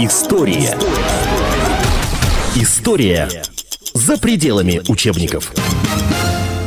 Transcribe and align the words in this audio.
История. 0.00 0.78
История 2.54 3.28
за 3.94 4.16
пределами 4.16 4.80
учебников. 4.88 5.52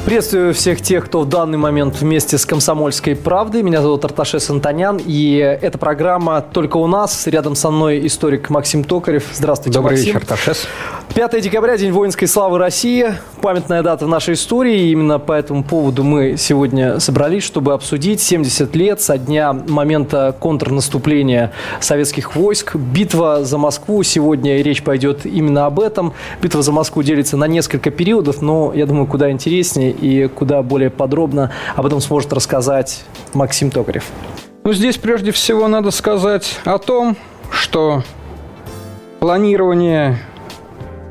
Приветствую 0.03 0.55
всех 0.55 0.81
тех, 0.81 1.05
кто 1.05 1.21
в 1.21 1.29
данный 1.29 1.59
момент 1.59 2.01
вместе 2.01 2.39
с 2.39 2.45
«Комсомольской 2.47 3.15
правдой». 3.15 3.61
Меня 3.61 3.83
зовут 3.83 4.03
Арташес 4.03 4.49
Антонян, 4.49 4.99
и 5.05 5.35
эта 5.35 5.77
программа 5.77 6.41
«Только 6.41 6.77
у 6.77 6.87
нас». 6.87 7.27
Рядом 7.27 7.53
со 7.53 7.69
мной 7.69 8.05
историк 8.07 8.49
Максим 8.49 8.83
Токарев. 8.83 9.25
Здравствуйте, 9.31 9.77
Добрый 9.77 9.97
Максим. 9.97 10.07
вечер, 10.07 10.21
Арташес. 10.21 10.67
5 11.13 11.41
декабря, 11.41 11.77
День 11.77 11.91
воинской 11.91 12.27
славы 12.27 12.57
России. 12.57 13.13
Памятная 13.41 13.83
дата 13.83 14.05
в 14.05 14.09
нашей 14.09 14.33
истории. 14.33 14.87
И 14.87 14.91
именно 14.91 15.19
по 15.19 15.33
этому 15.33 15.63
поводу 15.63 16.03
мы 16.03 16.35
сегодня 16.37 16.99
собрались, 16.99 17.43
чтобы 17.43 17.73
обсудить 17.73 18.21
70 18.21 18.75
лет 18.75 19.01
со 19.01 19.17
дня 19.17 19.53
момента 19.53 20.35
контрнаступления 20.39 21.51
советских 21.79 22.35
войск. 22.35 22.75
Битва 22.75 23.43
за 23.43 23.57
Москву. 23.57 24.01
Сегодня 24.03 24.61
речь 24.61 24.81
пойдет 24.83 25.25
именно 25.25 25.67
об 25.67 25.79
этом. 25.79 26.13
Битва 26.41 26.63
за 26.63 26.71
Москву 26.71 27.03
делится 27.03 27.37
на 27.37 27.45
несколько 27.45 27.91
периодов, 27.91 28.41
но, 28.41 28.71
я 28.73 28.85
думаю, 28.85 29.05
куда 29.05 29.29
интереснее 29.29 29.90
и 29.91 30.27
куда 30.27 30.61
более 30.63 30.89
подробно 30.89 31.51
об 31.75 31.85
этом 31.85 32.01
сможет 32.01 32.33
рассказать 32.33 33.03
Максим 33.33 33.71
Токарев. 33.71 34.05
Ну, 34.63 34.73
здесь 34.73 34.97
прежде 34.97 35.31
всего 35.31 35.67
надо 35.67 35.91
сказать 35.91 36.59
о 36.65 36.77
том, 36.77 37.17
что 37.51 38.03
планирование 39.19 40.17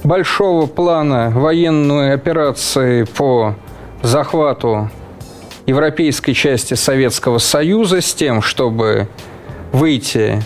большого 0.05 0.67
плана 0.67 1.31
военной 1.31 2.15
операции 2.15 3.05
по 3.05 3.55
захвату 4.03 4.91
европейской 5.67 6.33
части 6.33 6.75
Советского 6.75 7.39
Союза 7.39 8.01
с 8.01 8.15
тем, 8.15 8.43
чтобы 8.43 9.09
выйти 9.73 10.43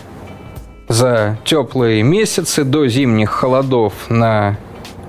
за 0.88 1.38
теплые 1.44 2.02
месяцы 2.02 2.64
до 2.64 2.86
зимних 2.88 3.30
холодов 3.30 3.94
на 4.08 4.56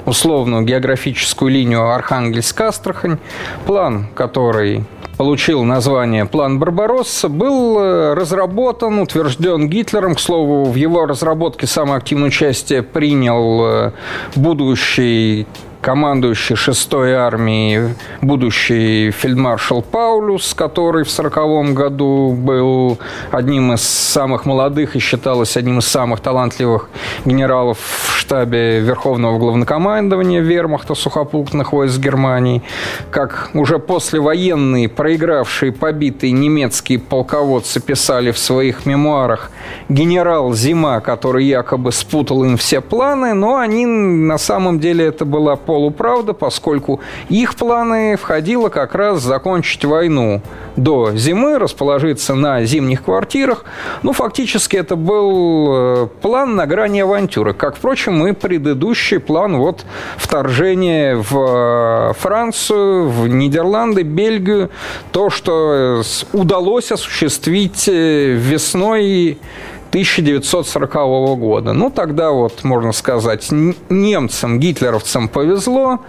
условную 0.06 0.64
географическую 0.64 1.52
линию 1.52 1.92
Архангельск-Астрахань. 1.92 3.17
План, 3.66 4.08
который 4.14 4.84
получил 5.17 5.64
название 5.64 6.25
«План 6.25 6.59
Барбаросса», 6.59 7.30
был 7.30 7.80
э, 7.80 8.14
разработан, 8.14 9.00
утвержден 9.00 9.70
Гитлером. 9.70 10.16
К 10.16 10.20
слову, 10.20 10.66
в 10.66 10.75
его 10.75 11.06
разработке 11.06 11.67
самое 11.67 11.97
активное 11.97 12.28
участие 12.28 12.84
принял 12.84 13.66
э, 13.66 13.92
будущий 14.36 15.47
командующий 15.86 16.55
6-й 16.55 17.14
армией, 17.14 17.94
будущий 18.19 19.11
фельдмаршал 19.11 19.83
Паулюс, 19.83 20.55
который 20.55 21.03
в 21.03 21.14
1940 21.14 21.73
году 21.75 22.31
был 22.31 22.97
одним 23.30 23.72
из 23.72 23.81
самых 23.81 24.47
молодых 24.47 24.95
и 24.95 25.00
считалось 25.00 25.56
одним 25.58 25.78
из 25.78 25.86
самых 25.86 26.22
талантливых 26.22 26.89
генералов 27.23 27.78
в 27.78 28.17
штабе 28.17 28.80
Верховного 28.80 29.38
главнокомандования 29.38 30.41
вермахта 30.41 30.95
сухопутных 30.95 31.72
войск 31.72 32.00
Германии, 32.00 32.63
как 33.11 33.52
уже 33.53 33.78
послевоенные, 33.78 34.89
проигравшие, 34.89 35.72
побитые 35.72 36.31
немецкие 36.31 36.97
полководцы 36.97 37.80
писали 37.80 38.31
в 38.31 38.39
своих 38.39 38.88
мемуарах, 38.88 39.52
генерал 39.89 40.52
Зима, 40.53 41.00
который 41.00 41.45
якобы 41.45 41.91
спутал 41.91 42.44
им 42.44 42.58
все 42.58 42.81
планы, 42.81 43.36
но 43.36 43.58
они 43.58 43.86
на 43.86 44.39
самом 44.39 44.80
деле 44.80 45.06
это 45.06 45.25
была 45.25 45.56
полуправда, 45.76 46.31
поскольку 46.31 47.02
их 47.28 47.54
планы 47.56 48.16
входило 48.16 48.70
как 48.70 48.95
раз 48.95 49.22
закончить 49.22 49.84
войну 49.84 50.42
до 50.78 51.12
зимы, 51.14 51.59
расположиться 51.59 52.34
на 52.34 52.64
зимних 52.64 53.04
квартирах. 53.04 53.66
Ну, 54.02 54.14
фактически 54.14 54.78
это 54.78 54.96
был 54.96 55.68
э, 55.68 56.08
план 56.22 56.56
на 56.56 56.66
грани 56.66 57.02
авантюры, 57.02 57.53
как, 57.53 57.76
впрочем, 57.76 58.26
и 58.26 58.31
предыдущий 58.31 59.20
план 59.20 59.58
вот 59.58 59.86
вторжения 60.16 61.18
в 61.18 62.12
э, 62.12 62.14
Францию, 62.14 63.09
в 63.09 63.28
Нидерланды, 63.28 64.03
Бельгию, 64.03 64.69
то, 65.12 65.30
что 65.30 66.03
удалось 66.31 66.94
осуществить 66.94 67.90
э, 67.90 68.31
весной 68.31 69.40
1940 69.95 71.39
года. 71.39 71.72
Ну, 71.72 71.89
тогда 71.89 72.31
вот, 72.31 72.66
можно 72.66 72.91
сказать, 72.91 73.47
немцам, 73.89 74.59
гитлеровцам 74.59 75.29
повезло. 75.29 76.01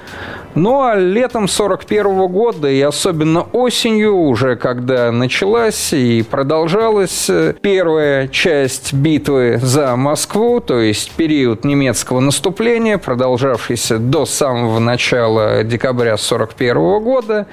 Ну, 0.57 0.83
а 0.83 0.95
летом 0.95 1.45
1941 1.45 2.29
года 2.29 2.71
и 2.71 2.81
особенно 2.81 3.43
осенью, 3.53 4.17
уже 4.17 4.57
когда 4.57 5.13
началась 5.13 5.93
и 5.93 6.23
продолжалась 6.23 7.29
э, 7.29 7.53
первая 7.61 8.27
часть 8.29 8.95
битвы 8.95 9.59
за 9.63 9.95
Москву, 9.97 10.61
то 10.61 10.81
есть 10.81 11.13
период 11.13 11.67
немецкого 11.67 12.21
наступления, 12.21 12.97
продолжавшийся 12.97 13.99
до 13.99 14.25
самого 14.25 14.79
начала 14.79 15.63
декабря 15.63 16.15
1941 16.15 17.05
года, 17.05 17.47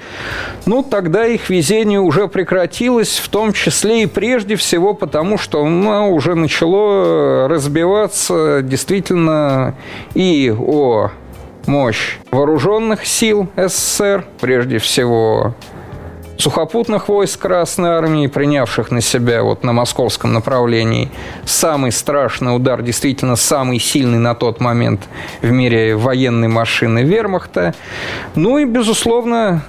ну, 0.64 0.82
тогда 0.82 1.26
их 1.26 1.50
везение 1.50 2.00
уже 2.00 2.26
прекратилось, 2.26 3.18
в 3.18 3.28
том 3.28 3.52
числе 3.52 4.04
и 4.04 4.06
прежде 4.06 4.56
всего 4.56 4.94
потому, 4.94 5.36
что 5.36 5.68
ну, 5.68 6.10
уже 6.10 6.34
начало 6.34 7.48
разбиваться 7.48 8.62
действительно 8.62 9.74
и 10.14 10.50
о 10.58 11.10
мощь 11.66 12.18
вооруженных 12.30 13.06
сил 13.06 13.48
СССР, 13.56 14.24
прежде 14.40 14.78
всего 14.78 15.54
сухопутных 16.36 17.08
войск 17.08 17.40
Красной 17.40 17.90
Армии, 17.90 18.26
принявших 18.26 18.90
на 18.90 19.00
себя 19.00 19.42
вот 19.42 19.62
на 19.62 19.72
московском 19.72 20.32
направлении 20.32 21.10
самый 21.44 21.92
страшный 21.92 22.54
удар, 22.54 22.82
действительно 22.82 23.36
самый 23.36 23.78
сильный 23.78 24.18
на 24.18 24.34
тот 24.34 24.60
момент 24.60 25.08
в 25.42 25.50
мире 25.50 25.96
военной 25.96 26.48
машины 26.48 27.02
вермахта. 27.02 27.74
Ну 28.34 28.58
и, 28.58 28.64
безусловно, 28.64 29.62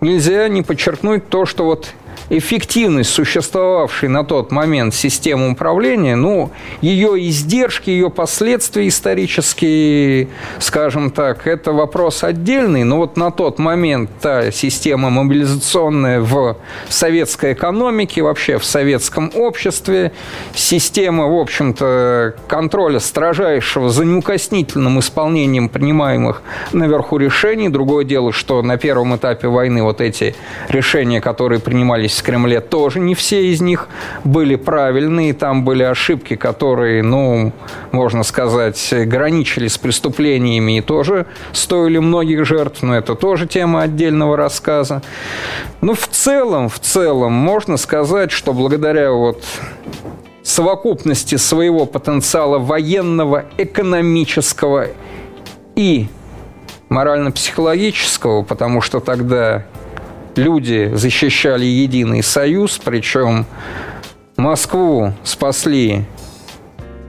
нельзя 0.00 0.48
не 0.48 0.62
подчеркнуть 0.62 1.28
то, 1.28 1.46
что 1.46 1.64
вот 1.64 1.88
эффективность 2.30 3.10
существовавшей 3.10 4.08
на 4.08 4.24
тот 4.24 4.50
момент 4.50 4.94
системы 4.94 5.50
управления, 5.50 6.16
ну, 6.16 6.50
ее 6.80 7.28
издержки, 7.28 7.90
ее 7.90 8.10
последствия 8.10 8.88
исторические, 8.88 10.28
скажем 10.58 11.10
так, 11.10 11.46
это 11.46 11.72
вопрос 11.72 12.24
отдельный, 12.24 12.84
но 12.84 12.98
вот 12.98 13.16
на 13.16 13.30
тот 13.30 13.58
момент 13.58 14.10
та 14.20 14.50
система 14.50 15.10
мобилизационная 15.10 16.20
в 16.20 16.56
советской 16.88 17.54
экономике, 17.54 18.22
вообще 18.22 18.58
в 18.58 18.64
советском 18.64 19.30
обществе, 19.34 20.12
система, 20.54 21.26
в 21.28 21.38
общем-то, 21.38 22.34
контроля 22.46 23.00
строжайшего 23.00 23.88
за 23.88 24.04
неукоснительным 24.04 24.98
исполнением 24.98 25.68
принимаемых 25.68 26.42
наверху 26.72 27.16
решений. 27.16 27.68
Другое 27.68 28.04
дело, 28.04 28.32
что 28.32 28.62
на 28.62 28.76
первом 28.76 29.16
этапе 29.16 29.48
войны 29.48 29.82
вот 29.82 30.00
эти 30.00 30.34
решения, 30.68 31.20
которые 31.20 31.60
принимались 31.60 32.17
в 32.18 32.22
Кремле 32.22 32.60
тоже 32.60 33.00
не 33.00 33.14
все 33.14 33.50
из 33.50 33.60
них 33.60 33.88
были 34.24 34.56
правильные. 34.56 35.34
Там 35.34 35.64
были 35.64 35.82
ошибки, 35.82 36.36
которые, 36.36 37.02
ну, 37.02 37.52
можно 37.92 38.22
сказать, 38.22 38.92
граничили 39.06 39.68
с 39.68 39.78
преступлениями 39.78 40.78
и 40.78 40.80
тоже 40.80 41.26
стоили 41.52 41.98
многих 41.98 42.44
жертв. 42.44 42.82
Но 42.82 42.96
это 42.96 43.14
тоже 43.14 43.46
тема 43.46 43.82
отдельного 43.82 44.36
рассказа. 44.36 45.02
Ну, 45.80 45.94
в 45.94 46.08
целом, 46.08 46.68
в 46.68 46.78
целом, 46.78 47.32
можно 47.32 47.76
сказать, 47.76 48.30
что 48.30 48.52
благодаря 48.52 49.12
вот 49.12 49.44
совокупности 50.42 51.36
своего 51.36 51.84
потенциала 51.86 52.58
военного, 52.58 53.44
экономического 53.58 54.86
и 55.76 56.08
морально-психологического, 56.88 58.42
потому 58.42 58.80
что 58.80 59.00
тогда 59.00 59.64
люди 60.38 60.90
защищали 60.94 61.66
единый 61.66 62.22
союз, 62.22 62.80
причем 62.82 63.44
Москву 64.36 65.12
спасли 65.24 66.04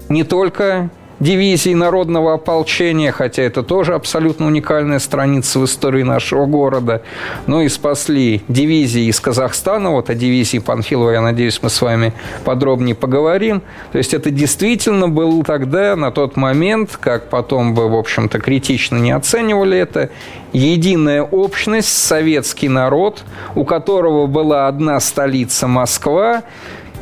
не 0.10 0.24
только 0.24 0.90
дивизии 1.20 1.74
народного 1.74 2.34
ополчения, 2.34 3.12
хотя 3.12 3.44
это 3.44 3.64
тоже 3.64 3.94
абсолютно 3.94 4.48
уникальная 4.48 5.00
страница 5.00 5.60
в 5.60 5.66
истории 5.66 6.04
нашего 6.04 6.46
города, 6.46 7.02
но 7.48 7.62
и 7.62 7.70
спасли 7.70 8.42
дивизии 8.48 9.10
из 9.10 9.20
Казахстана, 9.20 9.92
вот 9.92 10.10
о 10.10 10.16
дивизии 10.16 10.60
Панфилова, 10.60 11.12
я 11.12 11.22
надеюсь, 11.22 11.60
мы 11.62 11.70
с 11.70 11.82
вами 11.82 12.14
подробнее 12.46 12.96
поговорим. 12.96 13.62
То 13.92 13.98
есть 13.98 14.14
это 14.14 14.32
действительно 14.32 15.10
был 15.10 15.44
тогда, 15.44 15.96
на 15.96 16.12
тот 16.12 16.36
момент, 16.36 16.98
как 17.00 17.30
потом 17.30 17.74
бы, 17.74 17.90
в 17.90 17.96
общем-то, 17.96 18.40
критично 18.40 18.98
не 18.98 19.12
оценивали 19.12 19.78
это, 19.78 20.10
единая 20.54 21.22
общность, 21.22 21.90
советский 21.90 22.70
народ, 22.70 23.24
у 23.56 23.66
которого 23.66 24.28
была 24.28 24.68
одна 24.68 25.00
столица 25.00 25.68
Москва, 25.68 26.44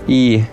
и 0.08 0.44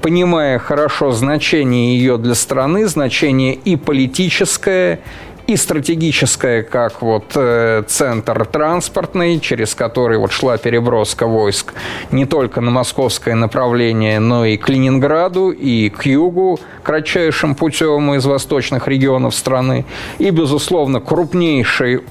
понимая 0.00 0.58
хорошо 0.58 1.12
значение 1.12 1.98
ее 1.98 2.18
для 2.18 2.34
страны, 2.34 2.86
значение 2.86 3.54
и 3.54 3.76
политическое, 3.76 5.00
и 5.48 5.56
стратегическое, 5.56 6.62
как 6.62 7.00
вот 7.00 7.32
э, 7.34 7.82
центр 7.86 8.44
транспортный, 8.44 9.40
через 9.40 9.74
который 9.74 10.18
вот 10.18 10.30
шла 10.30 10.58
переброска 10.58 11.26
войск 11.26 11.72
не 12.10 12.26
только 12.26 12.60
на 12.60 12.70
московское 12.70 13.34
направление, 13.34 14.20
но 14.20 14.44
и 14.44 14.58
к 14.58 14.68
Ленинграду, 14.68 15.50
и 15.50 15.88
к 15.88 16.04
югу 16.04 16.60
кратчайшим 16.82 17.54
путем 17.54 18.14
из 18.14 18.26
восточных 18.26 18.88
регионов 18.88 19.34
страны. 19.34 19.86
И, 20.18 20.28
безусловно, 20.28 21.00
крупнейший 21.00 22.02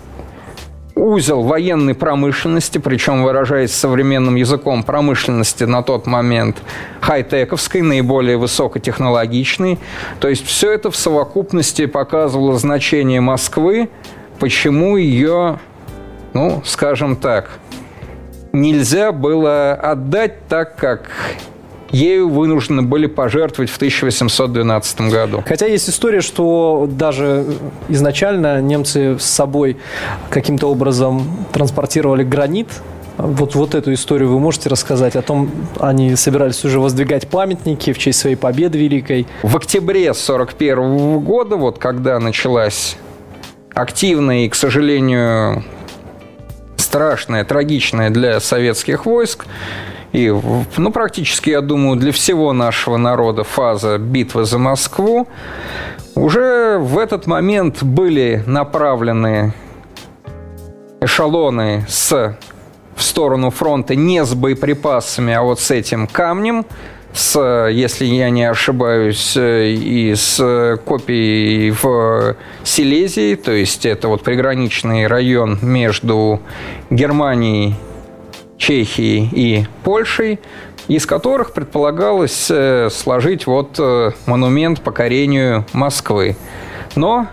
узел 0.97 1.44
военной 1.44 1.94
промышленности, 1.94 2.77
причем 2.77 3.23
выражаясь 3.23 3.71
современным 3.71 4.35
языком 4.35 4.83
промышленности 4.83 5.63
на 5.63 5.83
тот 5.83 6.07
момент 6.07 6.57
хай-тековской, 6.99 7.81
наиболее 7.81 8.38
высокотехнологичной. 8.38 9.79
То 10.19 10.27
есть 10.27 10.45
все 10.45 10.71
это 10.71 10.91
в 10.91 10.95
совокупности 10.95 11.85
показывало 11.85 12.57
значение 12.57 13.21
Москвы, 13.21 13.89
почему 14.39 14.97
ее, 14.97 15.59
ну, 16.33 16.61
скажем 16.65 17.15
так, 17.15 17.59
нельзя 18.51 19.11
было 19.11 19.73
отдать 19.73 20.47
так, 20.47 20.75
как 20.75 21.09
ею 21.91 22.29
вынуждены 22.29 22.81
были 22.81 23.07
пожертвовать 23.07 23.69
в 23.69 23.75
1812 23.77 25.01
году. 25.01 25.43
Хотя 25.45 25.65
есть 25.65 25.89
история, 25.89 26.21
что 26.21 26.87
даже 26.89 27.45
изначально 27.89 28.61
немцы 28.61 29.17
с 29.19 29.25
собой 29.25 29.77
каким-то 30.29 30.67
образом 30.67 31.23
транспортировали 31.51 32.23
гранит, 32.23 32.67
вот, 33.17 33.55
вот 33.55 33.73
эту 33.73 33.93
историю 33.93 34.29
вы 34.29 34.39
можете 34.39 34.69
рассказать? 34.69 35.15
О 35.15 35.21
том, 35.23 35.49
они 35.79 36.15
собирались 36.15 36.63
уже 36.63 36.79
воздвигать 36.79 37.27
памятники 37.27 37.91
в 37.91 37.97
честь 37.97 38.19
своей 38.19 38.35
победы 38.35 38.77
великой. 38.77 39.25
В 39.41 39.57
октябре 39.57 40.11
1941 40.11 41.19
года, 41.19 41.55
вот 41.55 41.79
когда 41.79 42.19
началась 42.19 42.95
активная 43.73 44.45
и, 44.45 44.49
к 44.49 44.55
сожалению, 44.55 45.63
страшная, 46.75 47.43
трагичная 47.43 48.11
для 48.11 48.39
советских 48.39 49.05
войск 49.05 49.45
и, 50.13 50.33
ну, 50.77 50.92
практически, 50.92 51.50
я 51.50 51.62
думаю, 51.62 51.98
для 51.98 52.12
всего 52.12 52.54
нашего 52.54 52.98
народа 52.98 53.44
фаза 53.44 53.98
битвы 53.98 54.45
за 54.45 54.57
Москву, 54.57 55.27
уже 56.15 56.77
в 56.80 56.98
этот 56.98 57.27
момент 57.27 57.83
были 57.83 58.44
направлены 58.48 59.54
эшелоны 61.01 61.86
с, 61.88 62.36
в 62.95 63.04
сторону 63.04 63.51
фронта 63.51 63.95
не 63.95 64.24
с 64.25 64.33
боеприпасами, 64.33 65.33
а 65.33 65.44
вот 65.44 65.59
с 65.59 65.69
этим 65.69 66.07
камнем, 66.07 66.65
с, 67.13 67.39
если 67.69 68.06
я 68.06 68.30
не 68.30 68.45
ошибаюсь, 68.45 69.33
и 69.38 70.13
с 70.15 70.80
копией 70.86 71.71
в 71.71 72.36
Силезии, 72.63 73.36
то 73.36 73.51
есть 73.51 73.86
это 73.86 74.07
вот 74.07 74.24
приграничный 74.24 75.07
район 75.07 75.59
между 75.62 76.42
Германией 76.89 77.75
Чехии 78.57 79.30
и 79.31 79.65
Польшей, 79.83 80.39
из 80.88 81.06
которых 81.06 81.54
предполагалось 81.54 82.48
э, 82.50 82.89
сложить 82.92 83.45
вот 83.45 83.75
э, 83.80 84.12
монумент 84.25 84.81
покорению 84.81 85.65
Москвы. 85.74 86.36
Но 86.95 87.27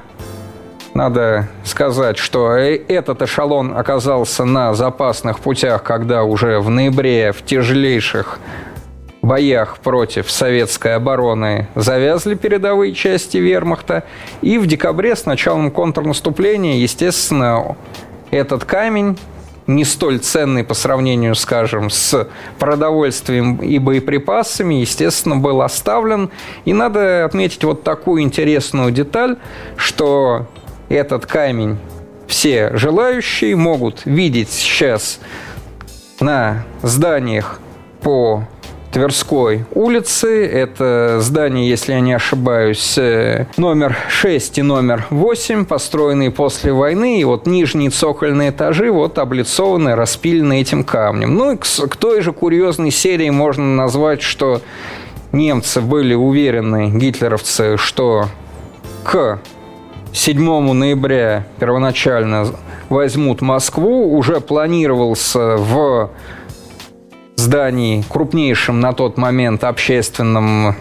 надо 0.92 1.48
сказать, 1.64 2.18
что 2.18 2.52
э, 2.56 2.76
этот 2.88 3.22
эшелон 3.22 3.76
оказался 3.76 4.44
на 4.44 4.74
запасных 4.74 5.40
путях, 5.40 5.82
когда 5.82 6.24
уже 6.24 6.60
в 6.60 6.70
ноябре 6.70 7.32
в 7.32 7.44
тяжелейших 7.44 8.38
боях 9.22 9.78
против 9.78 10.30
советской 10.30 10.96
обороны 10.96 11.68
завязли 11.74 12.34
передовые 12.34 12.94
части 12.94 13.38
вермахта. 13.38 14.04
И 14.42 14.58
в 14.58 14.66
декабре 14.66 15.16
с 15.16 15.26
началом 15.26 15.70
контрнаступления, 15.70 16.76
естественно, 16.76 17.76
этот 18.30 18.64
камень 18.64 19.18
не 19.66 19.84
столь 19.84 20.18
ценный 20.18 20.64
по 20.64 20.74
сравнению, 20.74 21.34
скажем, 21.34 21.90
с 21.90 22.28
продовольствием 22.58 23.56
и 23.56 23.78
боеприпасами, 23.78 24.74
естественно, 24.74 25.36
был 25.36 25.62
оставлен. 25.62 26.30
И 26.64 26.72
надо 26.72 27.24
отметить 27.24 27.64
вот 27.64 27.82
такую 27.82 28.22
интересную 28.22 28.90
деталь, 28.90 29.36
что 29.76 30.46
этот 30.88 31.26
камень 31.26 31.78
все 32.26 32.76
желающие 32.76 33.56
могут 33.56 34.04
видеть 34.04 34.50
сейчас 34.50 35.20
на 36.20 36.64
зданиях 36.82 37.60
по 38.02 38.46
Тверской 38.94 39.64
улицы. 39.74 40.46
Это 40.46 41.18
здание, 41.20 41.68
если 41.68 41.94
я 41.94 42.00
не 42.00 42.12
ошибаюсь, 42.12 42.96
э, 42.96 43.46
номер 43.56 43.96
6 44.08 44.58
и 44.58 44.62
номер 44.62 45.04
8, 45.10 45.64
построенные 45.64 46.30
после 46.30 46.72
войны. 46.72 47.20
И 47.20 47.24
вот 47.24 47.44
нижние 47.48 47.90
цокольные 47.90 48.50
этажи 48.50 48.92
вот 48.92 49.18
облицованы, 49.18 49.96
распилены 49.96 50.60
этим 50.60 50.84
камнем. 50.84 51.34
Ну 51.34 51.54
и 51.54 51.56
к, 51.56 51.64
к 51.64 51.96
той 51.96 52.22
же 52.22 52.32
курьезной 52.32 52.92
серии 52.92 53.30
можно 53.30 53.64
назвать, 53.74 54.22
что 54.22 54.60
немцы 55.32 55.80
были 55.80 56.14
уверены, 56.14 56.88
гитлеровцы, 56.96 57.76
что 57.76 58.26
к 59.02 59.40
7 60.12 60.72
ноября 60.72 61.48
первоначально 61.58 62.46
возьмут 62.88 63.40
Москву. 63.40 64.16
Уже 64.16 64.40
планировался 64.40 65.56
в 65.56 66.10
здании, 67.36 68.04
крупнейшем 68.08 68.80
на 68.80 68.92
тот 68.92 69.16
момент 69.16 69.64
общественном 69.64 70.74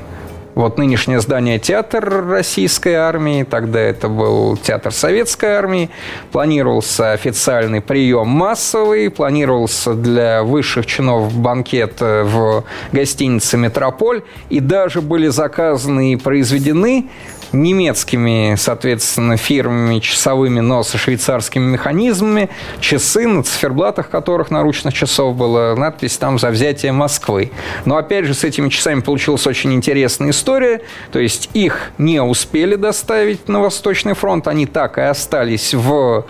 вот 0.55 0.77
нынешнее 0.77 1.19
здание 1.19 1.57
театр 1.57 2.27
российской 2.27 2.93
армии, 2.93 3.43
тогда 3.43 3.79
это 3.79 4.07
был 4.07 4.55
театр 4.57 4.91
советской 4.91 5.55
армии. 5.55 5.89
Планировался 6.31 7.13
официальный 7.13 7.81
прием 7.81 8.27
массовый, 8.27 9.09
планировался 9.09 9.95
для 9.95 10.43
высших 10.43 10.85
чинов 10.85 11.33
банкет 11.33 11.99
в 11.99 12.63
гостинице 12.91 13.57
«Метрополь». 13.57 14.21
И 14.49 14.59
даже 14.59 15.01
были 15.01 15.27
заказаны 15.27 16.13
и 16.13 16.15
произведены 16.17 17.09
немецкими, 17.53 18.55
соответственно, 18.57 19.37
фирмами 19.37 19.99
часовыми, 19.99 20.59
но 20.59 20.83
со 20.83 20.97
швейцарскими 20.97 21.63
механизмами, 21.63 22.49
часы, 22.79 23.27
на 23.27 23.43
циферблатах 23.43 24.09
которых 24.09 24.51
наручных 24.51 24.93
часов 24.93 25.35
была 25.35 25.75
надпись 25.75 26.17
там 26.17 26.39
«За 26.39 26.49
взятие 26.49 26.91
Москвы». 26.91 27.51
Но, 27.85 27.97
опять 27.97 28.25
же, 28.25 28.33
с 28.33 28.43
этими 28.43 28.69
часами 28.69 29.01
получилась 29.01 29.45
очень 29.47 29.73
интересная 29.73 30.31
история. 30.31 30.81
То 31.11 31.19
есть 31.19 31.49
их 31.53 31.91
не 31.97 32.21
успели 32.21 32.75
доставить 32.75 33.47
на 33.47 33.61
Восточный 33.61 34.13
фронт, 34.13 34.47
они 34.47 34.65
так 34.65 34.97
и 34.97 35.01
остались 35.01 35.73
в 35.73 36.25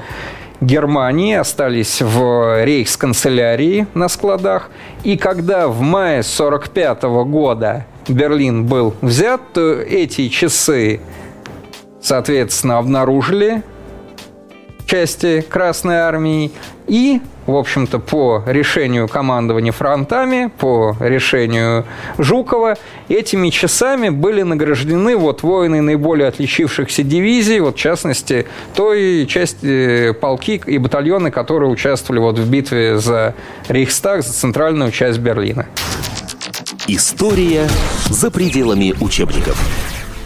Германии, 0.61 1.35
остались 1.35 2.01
в 2.01 2.63
рейхсканцелярии 2.63 3.88
на 3.94 4.07
складах. 4.07 4.69
И 5.03 5.17
когда 5.17 5.67
в 5.67 5.81
мае 5.81 6.19
1945 6.19 7.03
года 7.27 7.85
Берлин 8.07 8.65
был 8.65 8.94
взят, 9.01 9.41
то 9.53 9.73
эти 9.73 10.29
часы, 10.29 11.01
соответственно, 12.01 12.77
обнаружили 12.77 13.63
части 14.93 15.41
Красной 15.41 15.95
Армии 15.95 16.51
и, 16.88 17.19
в 17.47 17.55
общем-то, 17.55 17.97
по 17.97 18.43
решению 18.45 19.07
командования 19.07 19.71
фронтами, 19.71 20.51
по 20.59 20.95
решению 21.00 21.85
Жукова, 22.19 22.77
этими 23.09 23.50
часами 23.50 24.09
были 24.09 24.43
награждены 24.43 25.17
вот 25.17 25.41
воины 25.41 25.81
наиболее 25.81 26.27
отличившихся 26.27 27.01
дивизий, 27.01 27.59
вот 27.59 27.75
в 27.75 27.79
частности, 27.79 28.45
той 28.75 29.25
части 29.25 30.13
полки 30.13 30.62
и 30.63 30.77
батальоны, 30.77 31.31
которые 31.31 31.71
участвовали 31.71 32.19
вот 32.19 32.38
в 32.38 32.47
битве 32.47 33.00
за 33.00 33.33
Рейхстаг, 33.69 34.21
за 34.21 34.31
центральную 34.31 34.91
часть 34.91 35.17
Берлина. 35.17 35.65
История 36.88 37.67
за 38.12 38.29
пределами 38.29 38.93
учебников. 39.01 39.57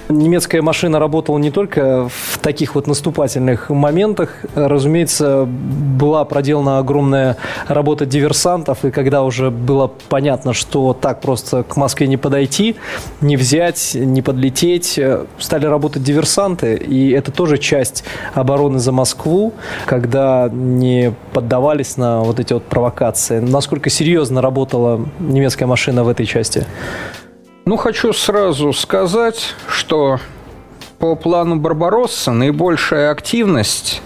Немецкая 0.09 0.61
машина 0.61 0.99
работала 0.99 1.37
не 1.37 1.51
только 1.51 2.07
в 2.07 2.37
таких 2.39 2.75
вот 2.75 2.87
наступательных 2.87 3.69
моментах. 3.69 4.45
Разумеется, 4.55 5.45
была 5.45 6.23
проделана 6.23 6.79
огромная 6.79 7.35
работа 7.67 8.05
диверсантов, 8.05 8.85
и 8.85 8.91
когда 8.91 9.23
уже 9.23 9.51
было 9.51 9.91
понятно, 10.09 10.53
что 10.53 10.93
так 10.93 11.19
просто 11.19 11.63
к 11.63 11.75
Москве 11.75 12.07
не 12.07 12.15
подойти, 12.15 12.77
не 13.19 13.35
взять, 13.35 13.95
не 13.95 14.21
подлететь, 14.21 14.97
стали 15.39 15.65
работать 15.65 16.03
диверсанты, 16.03 16.75
и 16.75 17.11
это 17.11 17.33
тоже 17.33 17.57
часть 17.57 18.05
обороны 18.33 18.79
за 18.79 18.93
Москву, 18.93 19.53
когда 19.85 20.49
не 20.51 21.13
поддавались 21.33 21.97
на 21.97 22.21
вот 22.21 22.39
эти 22.39 22.53
вот 22.53 22.63
провокации. 22.63 23.39
Насколько 23.39 23.89
серьезно 23.89 24.41
работала 24.41 25.05
немецкая 25.19 25.65
машина 25.65 26.05
в 26.05 26.07
этой 26.07 26.25
части? 26.25 26.65
Ну, 27.67 27.75
хочу 27.75 28.13
сразу 28.13 28.71
сказать, 28.71 29.53
что 29.67 30.21
по 31.00 31.17
плану 31.17 31.57
Барбаросса 31.57 32.31
наибольшая 32.31 33.12
активность 33.12 34.01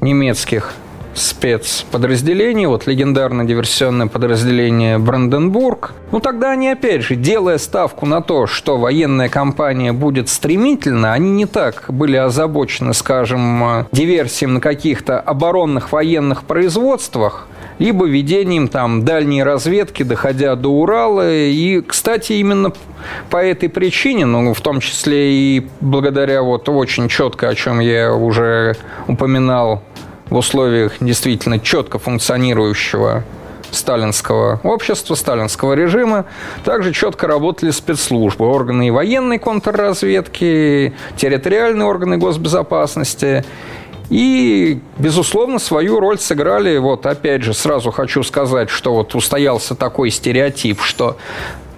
немецких 0.00 0.72
спецподразделений, 1.14 2.66
вот 2.66 2.88
легендарное 2.88 3.44
диверсионное 3.44 4.08
подразделение 4.08 4.98
Бранденбург. 4.98 5.92
Ну, 6.10 6.18
тогда 6.18 6.50
они, 6.50 6.68
опять 6.68 7.02
же, 7.02 7.14
делая 7.14 7.58
ставку 7.58 8.04
на 8.04 8.20
то, 8.20 8.48
что 8.48 8.78
военная 8.78 9.28
кампания 9.28 9.92
будет 9.92 10.28
стремительно, 10.28 11.12
они 11.12 11.30
не 11.30 11.46
так 11.46 11.84
были 11.86 12.16
озабочены, 12.16 12.94
скажем, 12.94 13.86
диверсией 13.92 14.50
на 14.50 14.60
каких-то 14.60 15.20
оборонных 15.20 15.92
военных 15.92 16.42
производствах, 16.42 17.46
либо 17.78 18.06
ведением 18.06 18.68
там 18.68 19.04
дальней 19.04 19.42
разведки, 19.42 20.02
доходя 20.02 20.56
до 20.56 20.68
Урала. 20.68 21.32
И, 21.32 21.80
кстати, 21.80 22.34
именно 22.34 22.72
по 23.30 23.36
этой 23.36 23.68
причине, 23.68 24.26
ну, 24.26 24.54
в 24.54 24.60
том 24.60 24.80
числе 24.80 25.32
и 25.32 25.68
благодаря 25.80 26.42
вот 26.42 26.68
очень 26.68 27.08
четко, 27.08 27.48
о 27.48 27.54
чем 27.54 27.80
я 27.80 28.14
уже 28.14 28.76
упоминал, 29.06 29.82
в 30.28 30.36
условиях 30.36 30.94
действительно 31.00 31.60
четко 31.60 31.98
функционирующего 31.98 33.22
сталинского 33.70 34.60
общества, 34.62 35.14
сталинского 35.14 35.74
режима. 35.74 36.24
Также 36.64 36.92
четко 36.92 37.26
работали 37.26 37.70
спецслужбы, 37.70 38.46
органы 38.46 38.92
военной 38.92 39.38
контрразведки, 39.38 40.94
территориальные 41.16 41.86
органы 41.86 42.16
госбезопасности. 42.16 43.44
И, 44.08 44.80
безусловно, 44.98 45.58
свою 45.58 45.98
роль 45.98 46.18
сыграли, 46.18 46.78
вот 46.78 47.06
опять 47.06 47.42
же, 47.42 47.54
сразу 47.54 47.90
хочу 47.90 48.22
сказать, 48.22 48.70
что 48.70 48.94
вот 48.94 49.14
устоялся 49.14 49.74
такой 49.74 50.10
стереотип, 50.10 50.80
что 50.80 51.16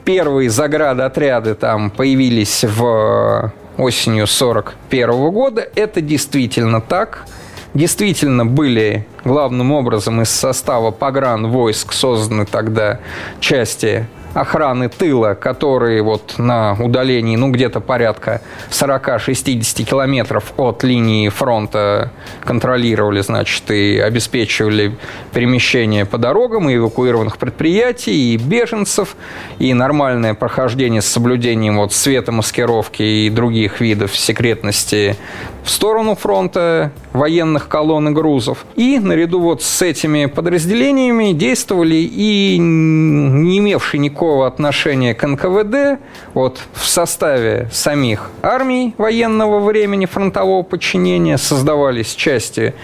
первые 0.05 0.51
заградотряды 0.51 1.55
там 1.55 1.91
появились 1.91 2.65
в 2.65 3.53
осенью 3.79 4.27
41 4.27 5.31
года. 5.31 5.67
Это 5.75 6.01
действительно 6.01 6.81
так. 6.81 7.27
Действительно 7.75 8.45
были 8.45 9.07
главным 9.25 9.73
образом 9.73 10.23
из 10.23 10.31
состава 10.31 10.91
погран 10.91 11.49
войск 11.49 11.93
созданы 11.93 12.47
тогда 12.47 12.99
части 13.41 14.09
охраны 14.35 14.89
тыла, 14.89 15.35
которые 15.35 16.03
вот 16.03 16.35
на 16.39 16.75
удалении, 16.75 17.37
ну, 17.37 17.51
где-то 17.51 17.81
порядка 17.81 18.41
40-60 18.71 19.85
километров 19.85 20.53
от 20.57 20.85
линии 20.85 21.29
фронта 21.29 22.11
контролировали, 22.45 23.21
значит, 23.21 23.71
и 23.71 23.99
обеспечивали 23.99 24.97
перемещение 25.33 26.05
по 26.05 26.19
дорогам 26.19 26.69
и 26.71 26.77
эвакуированных 26.77 27.39
предприятий, 27.39 28.35
и 28.35 28.37
беженцев, 28.37 29.17
и 29.59 29.73
нормальное 29.75 30.35
прохождение 30.35 31.03
с 31.03 31.07
соблюдением 31.07 31.79
вот 31.79 31.93
светомаскировки 31.93 33.03
и 33.03 33.31
других 33.31 33.81
видов 33.81 34.17
секретности 34.17 35.17
в 35.65 35.71
сторону 35.71 36.15
фронта 36.15 36.93
военных 37.19 37.69
колонн 37.69 38.09
и 38.09 38.13
грузов. 38.13 38.65
И 38.77 38.99
наряду 38.99 39.41
вот 39.41 39.63
с 39.63 39.83
этими 39.83 40.27
подразделениями 40.27 41.33
действовали 41.33 41.97
и 41.97 42.57
не 42.59 43.59
имевшие 43.59 44.01
никакого 44.01 44.47
отношения 44.47 45.15
к 45.15 45.27
НКВД 45.27 46.01
вот 46.35 46.61
в 46.73 46.87
составе 46.87 47.69
самих 47.73 48.31
армий 48.43 48.95
военного 48.99 49.61
времени 49.61 50.07
фронтового 50.07 50.63
подчинения 50.63 51.39
создавались 51.39 52.15
части 52.15 52.75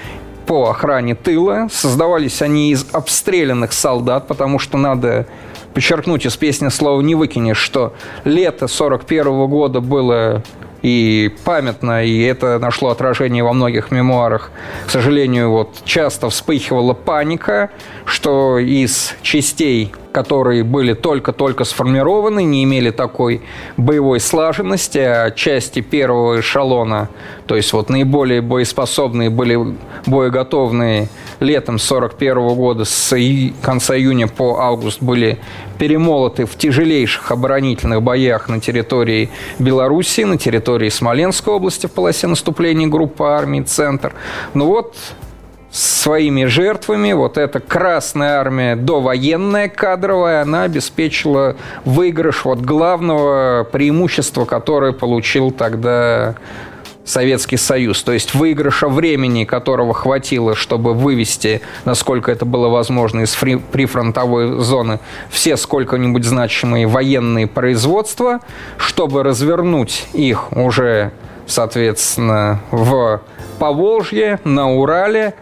по 0.47 0.71
охране 0.71 1.15
тыла. 1.15 1.69
Создавались 1.71 2.43
они 2.43 2.71
из 2.71 2.87
обстрелянных 2.93 3.73
солдат, 3.73 4.27
потому 4.27 4.59
что 4.59 4.77
надо 4.77 5.27
подчеркнуть 5.73 6.27
из 6.27 6.37
песни 6.37 6.69
слова 6.69 7.01
«Не 7.01 7.15
выкинешь», 7.15 7.59
что 7.59 7.95
лето 8.25 8.69
41 8.69 9.47
года 9.47 9.81
было 9.81 10.43
и 10.85 11.35
памятно, 11.45 12.05
и 12.05 12.21
это 12.21 12.59
нашло 12.59 12.91
отражение 12.91 13.43
во 13.43 13.55
многих 13.55 13.91
мемуарах. 13.91 14.51
К 14.87 14.91
сожалению, 14.91 15.51
вот 15.51 15.83
часто 15.87 16.29
вспыхивала 16.29 16.93
паника, 16.93 17.71
что 18.05 18.59
из 18.59 19.15
частей 19.23 19.95
которые 20.15 20.63
были 20.63 20.95
только-только 20.95 21.65
сформированы, 21.65 22.45
не 22.45 22.63
имели 22.63 22.91
такой 22.91 23.43
боевой 23.77 24.21
слаженности, 24.21 24.99
а 24.99 25.33
части 25.33 25.81
первого 25.81 26.39
эшелона, 26.39 27.09
то 27.47 27.57
есть 27.57 27.73
вот 27.73 27.91
наиболее 27.91 28.41
боеспособные 28.41 29.29
были 29.29 29.59
боеготовные 30.07 31.09
летом 31.41 31.81
41 31.81 32.55
года 32.55 32.85
с 32.85 33.13
конца 33.61 33.97
июня 33.97 34.29
по 34.29 34.61
август 34.61 35.03
были 35.03 35.41
перемолоты 35.79 36.47
в 36.47 36.57
тяжелейших 36.57 37.33
оборонительных 37.33 38.01
боях 38.01 38.49
на 38.49 38.61
территории 38.61 39.31
Белоруссии, 39.59 40.23
на 40.23 40.39
территории 40.39 40.91
Смоленской 40.91 41.55
области 41.55 41.89
в 41.89 41.91
полосе 41.91 42.29
наступления 42.29 42.87
группы 42.87 43.25
армий 43.25 43.63
«Центр». 43.63 44.15
Ну 44.55 44.67
вот, 44.67 44.95
своими 45.75 46.45
жертвами. 46.45 47.13
Вот 47.15 47.37
эта 47.37 47.59
Красная 47.59 48.39
Армия 48.39 48.77
довоенная 48.77 49.69
кадровая, 49.69 50.43
она 50.43 50.63
обеспечила 50.63 51.57
выигрыш 51.85 52.45
вот 52.45 52.61
главного 52.61 53.65
преимущества, 53.65 54.45
которое 54.45 54.93
получил 54.93 55.51
тогда 55.51 56.37
Советский 57.05 57.57
Союз. 57.57 58.05
То 58.05 58.13
есть 58.13 58.35
выигрыша 58.35 58.89
времени, 58.89 59.45
которого 59.45 59.95
хватило, 59.95 60.55
чтобы 60.55 60.95
вывести, 60.95 61.61
насколько 61.85 62.31
это 62.31 62.45
было 62.45 62.69
возможно, 62.69 63.23
из 63.23 63.35
фри- 63.35 63.61
прифронтовой 63.61 64.61
зоны 64.63 65.01
все 65.29 65.57
сколько-нибудь 65.57 66.25
значимые 66.25 66.87
военные 66.87 67.49
производства, 67.49 68.39
чтобы 68.79 69.25
развернуть 69.25 70.07
их 70.13 70.53
уже, 70.53 71.11
соответственно, 71.49 72.61
в 72.71 73.21
Поволжье, 73.59 74.39
на 74.45 74.73
Урале, 74.73 75.35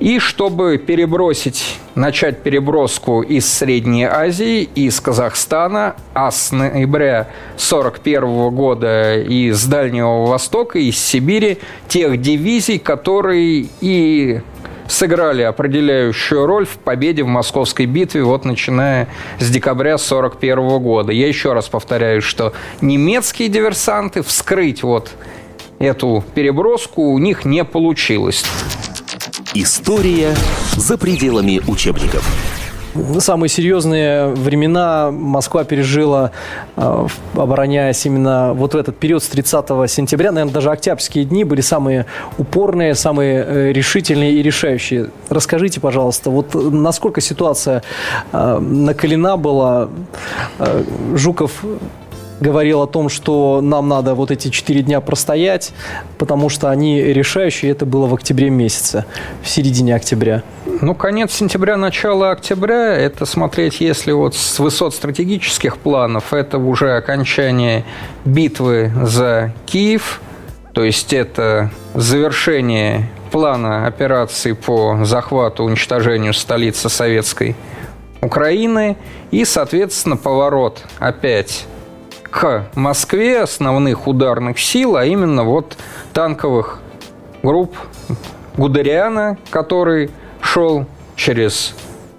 и 0.00 0.18
чтобы 0.18 0.78
перебросить, 0.78 1.78
начать 1.94 2.42
переброску 2.42 3.22
из 3.22 3.50
Средней 3.50 4.04
Азии, 4.04 4.62
из 4.74 5.00
Казахстана, 5.00 5.96
а 6.12 6.30
с 6.30 6.52
ноября 6.52 7.28
1941 7.54 8.50
года 8.50 9.18
из 9.20 9.64
Дальнего 9.64 10.26
Востока, 10.26 10.78
из 10.78 10.98
Сибири, 10.98 11.58
тех 11.88 12.20
дивизий, 12.20 12.78
которые 12.78 13.68
и 13.80 14.40
сыграли 14.88 15.42
определяющую 15.42 16.46
роль 16.46 16.66
в 16.66 16.78
победе 16.78 17.22
в 17.22 17.26
Московской 17.26 17.86
битве, 17.86 18.22
вот 18.22 18.44
начиная 18.44 19.08
с 19.38 19.50
декабря 19.50 19.94
1941 19.94 20.82
года. 20.82 21.12
Я 21.12 21.26
еще 21.26 21.52
раз 21.52 21.68
повторяю, 21.68 22.22
что 22.22 22.52
немецкие 22.80 23.48
диверсанты 23.48 24.22
вскрыть 24.22 24.82
вот 24.82 25.10
эту 25.78 26.24
переброску 26.34 27.02
у 27.02 27.18
них 27.18 27.44
не 27.44 27.64
получилось. 27.64 28.44
История 29.58 30.34
за 30.76 30.98
пределами 30.98 31.62
учебников. 31.66 32.28
Самые 33.20 33.48
серьезные 33.48 34.28
времена 34.28 35.10
Москва 35.10 35.64
пережила, 35.64 36.30
э, 36.76 37.06
обороняясь 37.34 38.04
именно 38.04 38.52
вот 38.52 38.74
в 38.74 38.76
этот 38.76 38.98
период 38.98 39.22
с 39.22 39.28
30 39.28 39.88
сентября. 39.88 40.30
Наверное, 40.30 40.52
даже 40.52 40.70
октябрьские 40.70 41.24
дни 41.24 41.44
были 41.44 41.62
самые 41.62 42.04
упорные, 42.36 42.94
самые 42.94 43.44
э, 43.46 43.72
решительные 43.72 44.32
и 44.32 44.42
решающие. 44.42 45.08
Расскажите, 45.30 45.80
пожалуйста, 45.80 46.28
вот 46.28 46.54
насколько 46.54 47.22
ситуация 47.22 47.82
э, 48.32 48.58
накалена 48.58 49.38
была? 49.38 49.88
Жуков 51.14 51.64
говорил 52.40 52.82
о 52.82 52.86
том, 52.86 53.08
что 53.08 53.60
нам 53.60 53.88
надо 53.88 54.14
вот 54.14 54.30
эти 54.30 54.48
четыре 54.48 54.82
дня 54.82 55.00
простоять, 55.00 55.72
потому 56.18 56.48
что 56.48 56.70
они 56.70 57.00
решающие. 57.02 57.70
Это 57.70 57.86
было 57.86 58.06
в 58.06 58.14
октябре 58.14 58.50
месяце, 58.50 59.04
в 59.42 59.48
середине 59.48 59.94
октября. 59.94 60.42
Ну, 60.80 60.94
конец 60.94 61.32
сентября, 61.32 61.76
начало 61.76 62.30
октября, 62.30 62.94
это 62.94 63.24
смотреть, 63.24 63.80
если 63.80 64.12
вот 64.12 64.34
с 64.34 64.58
высот 64.58 64.94
стратегических 64.94 65.78
планов, 65.78 66.34
это 66.34 66.58
уже 66.58 66.96
окончание 66.96 67.84
битвы 68.24 68.92
за 69.02 69.54
Киев, 69.64 70.20
то 70.74 70.84
есть 70.84 71.14
это 71.14 71.70
завершение 71.94 73.08
плана 73.30 73.86
операции 73.86 74.52
по 74.52 75.04
захвату, 75.04 75.64
уничтожению 75.64 76.34
столицы 76.34 76.90
советской 76.90 77.56
Украины 78.20 78.96
и, 79.30 79.44
соответственно, 79.44 80.16
поворот 80.16 80.82
опять 80.98 81.66
к 82.30 82.66
Москве 82.74 83.42
основных 83.42 84.06
ударных 84.06 84.58
сил, 84.58 84.96
а 84.96 85.04
именно 85.04 85.44
вот 85.44 85.76
танковых 86.12 86.80
групп 87.42 87.76
Гудериана, 88.56 89.38
который 89.50 90.10
шел 90.40 90.86
через 91.14 91.74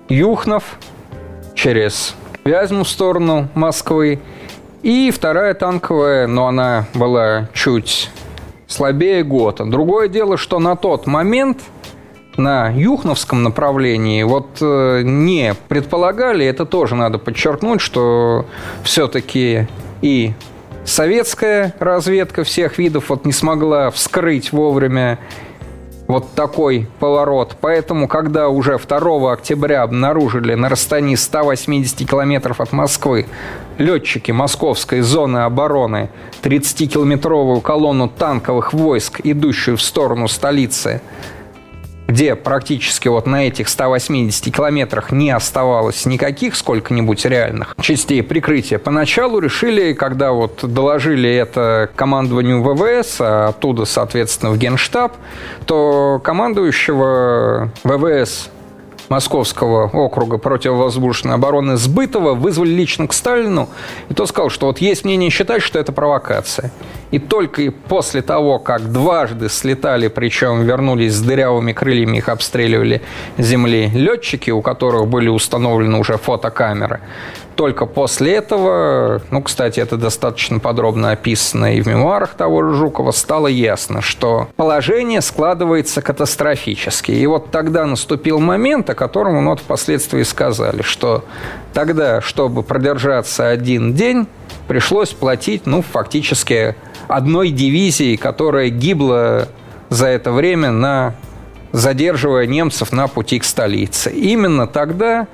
Юхнов, 0.09 0.63
через 1.55 2.15
Вязьму 2.43 2.83
в 2.83 2.89
сторону 2.89 3.49
Москвы. 3.55 4.19
И 4.81 5.11
вторая 5.11 5.53
танковая, 5.53 6.27
но 6.27 6.47
она 6.47 6.85
была 6.93 7.49
чуть 7.53 8.09
слабее 8.67 9.23
Гота. 9.23 9.65
Другое 9.65 10.07
дело, 10.07 10.37
что 10.37 10.59
на 10.59 10.75
тот 10.77 11.07
момент 11.07 11.61
на 12.37 12.69
Юхновском 12.69 13.43
направлении 13.43 14.23
вот 14.23 14.47
э, 14.61 15.01
не 15.03 15.55
предполагали, 15.67 16.45
это 16.45 16.65
тоже 16.65 16.95
надо 16.95 17.17
подчеркнуть, 17.17 17.81
что 17.81 18.45
все-таки 18.83 19.67
и 20.01 20.33
советская 20.85 21.73
разведка 21.79 22.43
всех 22.43 22.77
видов 22.77 23.09
вот 23.09 23.25
не 23.25 23.31
смогла 23.31 23.91
вскрыть 23.91 24.51
вовремя 24.51 25.19
вот 26.07 26.31
такой 26.33 26.87
поворот. 26.99 27.57
Поэтому, 27.59 28.07
когда 28.07 28.49
уже 28.49 28.77
2 28.77 29.33
октября 29.33 29.83
обнаружили 29.83 30.53
на 30.53 30.69
расстоянии 30.69 31.15
180 31.15 32.09
километров 32.09 32.61
от 32.61 32.71
Москвы 32.71 33.25
летчики 33.77 34.31
московской 34.31 35.01
зоны 35.01 35.39
обороны 35.39 36.09
30-километровую 36.41 37.61
колонну 37.61 38.07
танковых 38.07 38.73
войск, 38.73 39.21
идущую 39.23 39.77
в 39.77 39.81
сторону 39.81 40.27
столицы, 40.27 41.01
где 42.07 42.35
практически 42.35 43.07
вот 43.07 43.27
на 43.27 43.47
этих 43.47 43.67
180 43.69 44.53
километрах 44.53 45.11
не 45.11 45.29
оставалось 45.31 46.05
никаких 46.05 46.55
сколько-нибудь 46.55 47.25
реальных 47.25 47.75
частей 47.81 48.23
прикрытия. 48.23 48.79
Поначалу 48.79 49.39
решили, 49.39 49.93
когда 49.93 50.31
вот 50.31 50.59
доложили 50.63 51.29
это 51.29 51.89
командованию 51.95 52.63
ВВС, 52.63 53.17
а 53.19 53.49
оттуда, 53.49 53.85
соответственно, 53.85 54.51
в 54.51 54.57
Генштаб, 54.57 55.15
то 55.65 56.21
командующего 56.23 57.71
ВВС 57.83 58.49
Московского 59.09 59.87
округа 59.87 60.37
противовоздушной 60.37 61.35
обороны 61.35 61.77
Сбытова 61.77 62.33
вызвали 62.33 62.71
лично 62.71 63.07
к 63.07 63.13
Сталину, 63.13 63.69
и 64.09 64.13
тот 64.13 64.29
сказал, 64.29 64.49
что 64.49 64.67
вот 64.67 64.79
есть 64.79 65.05
мнение 65.05 65.29
считать, 65.29 65.61
что 65.61 65.79
это 65.79 65.91
провокация. 65.91 66.71
И 67.11 67.19
только 67.19 67.71
после 67.71 68.21
того, 68.21 68.59
как 68.59 68.91
дважды 68.91 69.49
слетали, 69.49 70.07
причем 70.07 70.63
вернулись 70.63 71.13
с 71.13 71.21
дырявыми 71.21 71.71
крыльями, 71.71 72.17
их 72.17 72.29
обстреливали 72.29 73.01
земли 73.37 73.89
летчики, 73.93 74.51
у 74.51 74.61
которых 74.61 75.07
были 75.07 75.29
установлены 75.29 75.97
уже 75.99 76.17
фотокамеры, 76.17 76.99
только 77.57 77.87
после 77.87 78.35
этого, 78.35 79.21
ну, 79.31 79.41
кстати, 79.41 79.79
это 79.79 79.97
достаточно 79.97 80.59
подробно 80.59 81.11
описано 81.11 81.75
и 81.75 81.81
в 81.81 81.87
мемуарах 81.87 82.35
того 82.35 82.63
же 82.63 82.75
Жукова, 82.75 83.11
стало 83.11 83.47
ясно, 83.47 84.01
что 84.01 84.47
положение 84.55 85.21
складывается 85.21 86.03
катастрофически. 86.03 87.11
И 87.11 87.25
вот 87.25 87.49
тогда 87.49 87.85
наступил 87.87 88.39
момент, 88.39 88.89
о 88.91 88.95
котором 88.95 89.43
ну, 89.43 89.49
вот 89.49 89.59
впоследствии 89.59 90.21
сказали, 90.21 90.83
что 90.83 91.25
тогда, 91.73 92.21
чтобы 92.21 92.61
продержаться 92.61 93.49
один 93.49 93.93
день, 93.93 94.27
пришлось 94.67 95.09
платить, 95.09 95.65
ну, 95.65 95.81
фактически 95.81 96.75
одной 97.07 97.49
дивизии, 97.49 98.15
которая 98.15 98.69
гибла 98.69 99.47
за 99.89 100.07
это 100.07 100.31
время 100.31 100.71
на 100.71 101.15
задерживая 101.71 102.45
немцев 102.45 102.91
на 102.91 103.07
пути 103.07 103.39
к 103.39 103.43
столице. 103.43 104.11
Именно 104.11 104.67
тогда 104.67 105.27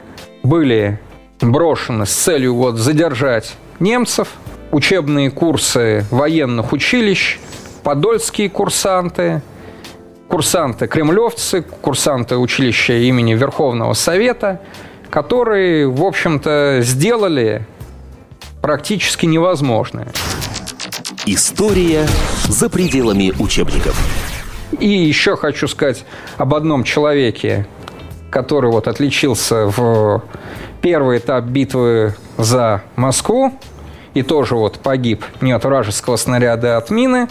были 0.43 0.99
брошены 1.41 2.05
с 2.05 2.11
целью 2.11 2.55
вот 2.55 2.75
задержать 2.75 3.55
немцев, 3.79 4.29
учебные 4.71 5.29
курсы 5.29 6.05
военных 6.09 6.73
училищ, 6.73 7.39
подольские 7.83 8.49
курсанты, 8.49 9.41
курсанты-кремлевцы, 10.29 11.61
курсанты 11.61 12.37
училища 12.37 12.93
имени 12.93 13.33
Верховного 13.35 13.93
Совета, 13.93 14.61
которые, 15.09 15.87
в 15.87 16.03
общем-то, 16.03 16.79
сделали 16.81 17.67
практически 18.63 19.25
невозможное. 19.25 20.07
История 21.25 22.07
за 22.47 22.69
пределами 22.69 23.33
учебников. 23.37 23.93
И 24.79 24.87
еще 24.87 25.35
хочу 25.35 25.67
сказать 25.67 26.05
об 26.37 26.53
одном 26.53 26.85
человеке, 26.85 27.67
который 28.29 28.71
вот 28.71 28.87
отличился 28.87 29.65
в 29.65 30.23
первый 30.81 31.17
этап 31.17 31.43
битвы 31.43 32.15
за 32.37 32.83
Москву 32.95 33.51
и 34.13 34.21
тоже 34.21 34.55
вот 34.55 34.79
погиб 34.79 35.25
не 35.41 35.51
от 35.51 35.65
вражеского 35.65 36.15
снаряда, 36.15 36.75
а 36.75 36.77
от 36.77 36.89
мины, 36.89 37.27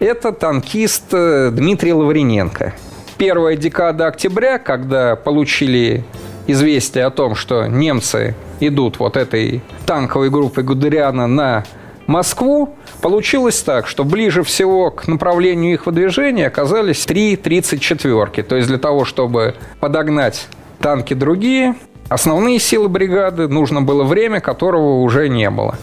это 0.00 0.32
танкист 0.32 1.04
э, 1.12 1.50
Дмитрий 1.52 1.92
Лаврененко. 1.92 2.74
Первая 3.16 3.56
декада 3.56 4.08
октября, 4.08 4.58
когда 4.58 5.14
получили 5.14 6.04
известие 6.46 7.04
о 7.04 7.10
том, 7.10 7.34
что 7.34 7.66
немцы 7.66 8.34
идут 8.60 8.98
вот 8.98 9.16
этой 9.16 9.62
танковой 9.86 10.30
группой 10.30 10.64
Гудериана 10.64 11.26
на 11.26 11.64
Москву, 12.06 12.74
получилось 13.00 13.62
так, 13.62 13.86
что 13.86 14.04
ближе 14.04 14.42
всего 14.42 14.90
к 14.90 15.08
направлению 15.08 15.72
их 15.72 15.86
выдвижения 15.86 16.48
оказались 16.48 17.04
три 17.06 17.34
34-ки. 17.36 18.42
То 18.42 18.56
есть 18.56 18.68
для 18.68 18.78
того, 18.78 19.04
чтобы 19.04 19.54
подогнать 19.80 20.48
танки 20.80 21.14
другие, 21.14 21.76
основные 22.08 22.58
силы 22.58 22.88
бригады, 22.88 23.48
нужно 23.48 23.80
было 23.80 24.04
время, 24.04 24.40
которого 24.40 25.00
уже 25.00 25.28
не 25.28 25.48
было. 25.48 25.76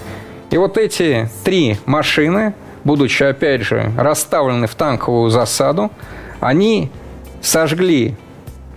И 0.51 0.57
вот 0.57 0.77
эти 0.77 1.29
три 1.43 1.77
машины, 1.85 2.53
будучи, 2.83 3.23
опять 3.23 3.61
же, 3.61 3.91
расставлены 3.97 4.67
в 4.67 4.75
танковую 4.75 5.31
засаду, 5.31 5.89
они 6.39 6.91
сожгли 7.41 8.15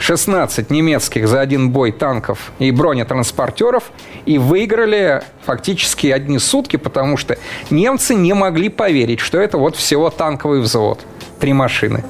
16 0.04 0.70
немецких 0.70 1.26
за 1.26 1.40
один 1.40 1.70
бой 1.70 1.90
танков 1.90 2.52
и 2.58 2.70
бронетранспортеров 2.70 3.84
и 4.26 4.36
выиграли 4.36 5.22
фактически 5.46 6.08
одни 6.08 6.38
сутки, 6.38 6.76
потому 6.76 7.16
что 7.16 7.38
немцы 7.70 8.14
не 8.14 8.34
могли 8.34 8.68
поверить, 8.68 9.20
что 9.20 9.38
это 9.40 9.56
вот 9.56 9.76
всего 9.76 10.10
танковый 10.10 10.60
взвод. 10.60 11.00
Три 11.40 11.54
машины. 11.54 12.04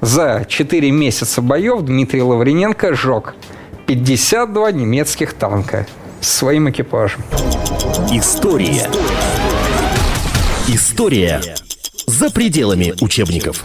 За 0.00 0.46
4 0.48 0.90
месяца 0.90 1.42
боев 1.42 1.82
Дмитрий 1.82 2.22
Лаврененко 2.22 2.94
сжег 2.94 3.34
52 3.86 4.72
немецких 4.72 5.34
танка 5.34 5.86
с 6.22 6.32
своим 6.32 6.70
экипажем. 6.70 7.20
История. 8.10 8.88
История 10.68 11.42
за 12.06 12.30
пределами 12.30 12.94
учебников. 13.02 13.62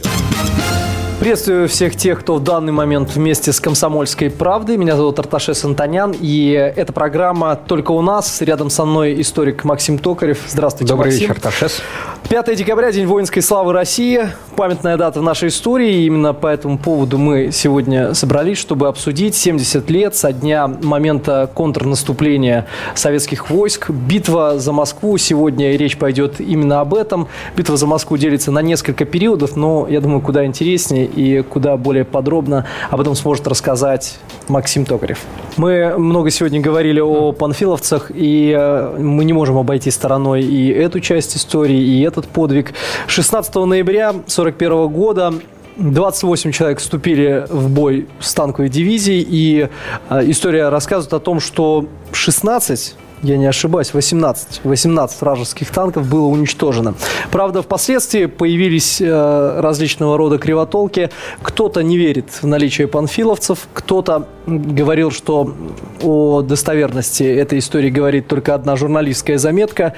Приветствую 1.21 1.69
всех 1.69 1.95
тех, 1.95 2.21
кто 2.21 2.33
в 2.33 2.43
данный 2.43 2.71
момент 2.71 3.13
вместе 3.13 3.53
с 3.53 3.59
«Комсомольской 3.59 4.31
правдой». 4.31 4.77
Меня 4.77 4.95
зовут 4.95 5.19
Арташес 5.19 5.63
Антонян, 5.63 6.15
и 6.19 6.49
эта 6.49 6.93
программа 6.93 7.55
«Только 7.55 7.91
у 7.91 8.01
нас». 8.01 8.41
Рядом 8.41 8.71
со 8.71 8.85
мной 8.85 9.21
историк 9.21 9.63
Максим 9.63 9.99
Токарев. 9.99 10.39
Здравствуйте, 10.47 10.91
Добрый 10.91 11.11
Максим. 11.11 11.21
вечер, 11.21 11.35
Арташес. 11.35 11.83
5 12.29 12.55
декабря, 12.55 12.91
День 12.93 13.07
воинской 13.07 13.41
славы 13.41 13.73
России. 13.73 14.29
Памятная 14.55 14.95
дата 14.95 15.19
в 15.19 15.23
нашей 15.23 15.49
истории. 15.49 16.03
И 16.03 16.05
именно 16.05 16.33
по 16.33 16.47
этому 16.47 16.77
поводу 16.77 17.17
мы 17.17 17.51
сегодня 17.51 18.13
собрались, 18.13 18.57
чтобы 18.57 18.87
обсудить 18.87 19.35
70 19.35 19.89
лет 19.89 20.15
со 20.15 20.31
дня 20.31 20.67
момента 20.67 21.49
контрнаступления 21.53 22.67
советских 22.95 23.49
войск. 23.49 23.89
Битва 23.89 24.59
за 24.59 24.71
Москву. 24.71 25.17
Сегодня 25.17 25.75
речь 25.75 25.97
пойдет 25.97 26.39
именно 26.39 26.79
об 26.79 26.93
этом. 26.93 27.27
Битва 27.57 27.75
за 27.75 27.87
Москву 27.87 28.15
делится 28.15 28.51
на 28.51 28.61
несколько 28.61 29.03
периодов, 29.03 29.57
но, 29.57 29.87
я 29.89 29.99
думаю, 29.99 30.21
куда 30.21 30.45
интереснее 30.45 31.05
и 31.05 31.41
куда 31.41 31.75
более 31.75 32.05
подробно 32.05 32.65
об 32.91 33.01
этом 33.01 33.15
сможет 33.15 33.47
рассказать 33.47 34.19
Максим 34.47 34.85
Токарев. 34.85 35.19
Мы 35.57 35.97
много 35.97 36.29
сегодня 36.29 36.61
говорили 36.61 36.99
о 36.99 37.31
панфиловцах, 37.33 38.11
и 38.13 38.55
э, 38.57 38.97
мы 38.99 39.25
не 39.25 39.33
можем 39.33 39.57
обойти 39.57 39.91
стороной 39.91 40.43
и 40.43 40.69
эту 40.69 40.99
часть 40.99 41.35
истории, 41.35 41.77
и 41.77 42.01
этот 42.11 42.27
подвиг. 42.27 42.73
16 43.07 43.55
ноября 43.55 44.09
1941 44.09 44.87
года 44.87 45.33
28 45.77 46.51
человек 46.51 46.79
вступили 46.79 47.45
в 47.49 47.69
бой 47.69 48.07
с 48.19 48.33
танковой 48.33 48.69
дивизией, 48.69 49.25
и 49.27 49.69
э, 50.09 50.21
история 50.29 50.69
рассказывает 50.69 51.13
о 51.13 51.19
том, 51.19 51.39
что 51.39 51.85
16 52.11 52.95
я 53.23 53.37
не 53.37 53.45
ошибаюсь, 53.45 53.93
18, 53.93 54.61
18 54.63 55.21
вражеских 55.21 55.69
танков 55.69 56.07
было 56.07 56.25
уничтожено. 56.25 56.95
Правда, 57.31 57.61
впоследствии 57.61 58.25
появились 58.25 58.99
э, 58.99 59.59
различного 59.59 60.17
рода 60.17 60.37
кривотолки. 60.37 61.09
Кто-то 61.41 61.81
не 61.81 61.97
верит 61.97 62.29
в 62.41 62.47
наличие 62.47 62.87
панфиловцев, 62.87 63.67
кто-то 63.73 64.27
говорил, 64.47 65.11
что 65.11 65.53
о 66.01 66.41
достоверности 66.41 67.23
этой 67.23 67.59
истории 67.59 67.89
говорит 67.89 68.27
только 68.27 68.55
одна 68.55 68.75
журналистская 68.75 69.37
заметка. 69.37 69.93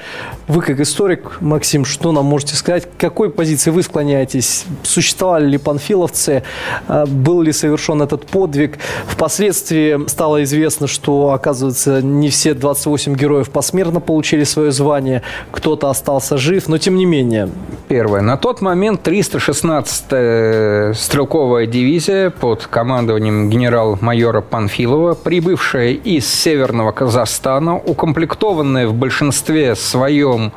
Вы, 0.48 0.60
как 0.60 0.80
историк, 0.80 1.38
Максим, 1.40 1.84
что 1.84 2.12
нам 2.12 2.26
можете 2.26 2.56
сказать? 2.56 2.84
К 2.84 3.00
какой 3.00 3.30
позиции 3.30 3.70
вы 3.70 3.82
склоняетесь? 3.82 4.64
Существовали 4.82 5.46
ли 5.46 5.58
панфиловцы? 5.58 6.42
Э, 6.88 7.06
был 7.06 7.40
ли 7.40 7.52
совершен 7.52 8.02
этот 8.02 8.26
подвиг? 8.26 8.78
Впоследствии 9.06 10.06
стало 10.08 10.42
известно, 10.42 10.86
что, 10.86 11.30
оказывается, 11.30 12.02
не 12.02 12.28
все 12.28 12.52
28 12.52 13.13
героев 13.16 13.50
посмертно 13.50 14.00
получили 14.00 14.44
свое 14.44 14.72
звание, 14.72 15.22
кто-то 15.50 15.90
остался 15.90 16.36
жив, 16.36 16.68
но 16.68 16.78
тем 16.78 16.96
не 16.96 17.06
менее. 17.06 17.48
Первое. 17.88 18.20
На 18.22 18.36
тот 18.36 18.60
момент 18.60 19.06
316-я 19.06 20.94
стрелковая 20.94 21.66
дивизия 21.66 22.30
под 22.30 22.66
командованием 22.66 23.50
генерал-майора 23.50 24.40
Панфилова, 24.40 25.14
прибывшая 25.14 25.92
из 25.92 26.26
Северного 26.26 26.92
Казахстана, 26.92 27.76
укомплектованная 27.76 28.86
в 28.88 28.94
большинстве 28.94 29.74
своем 29.76 30.52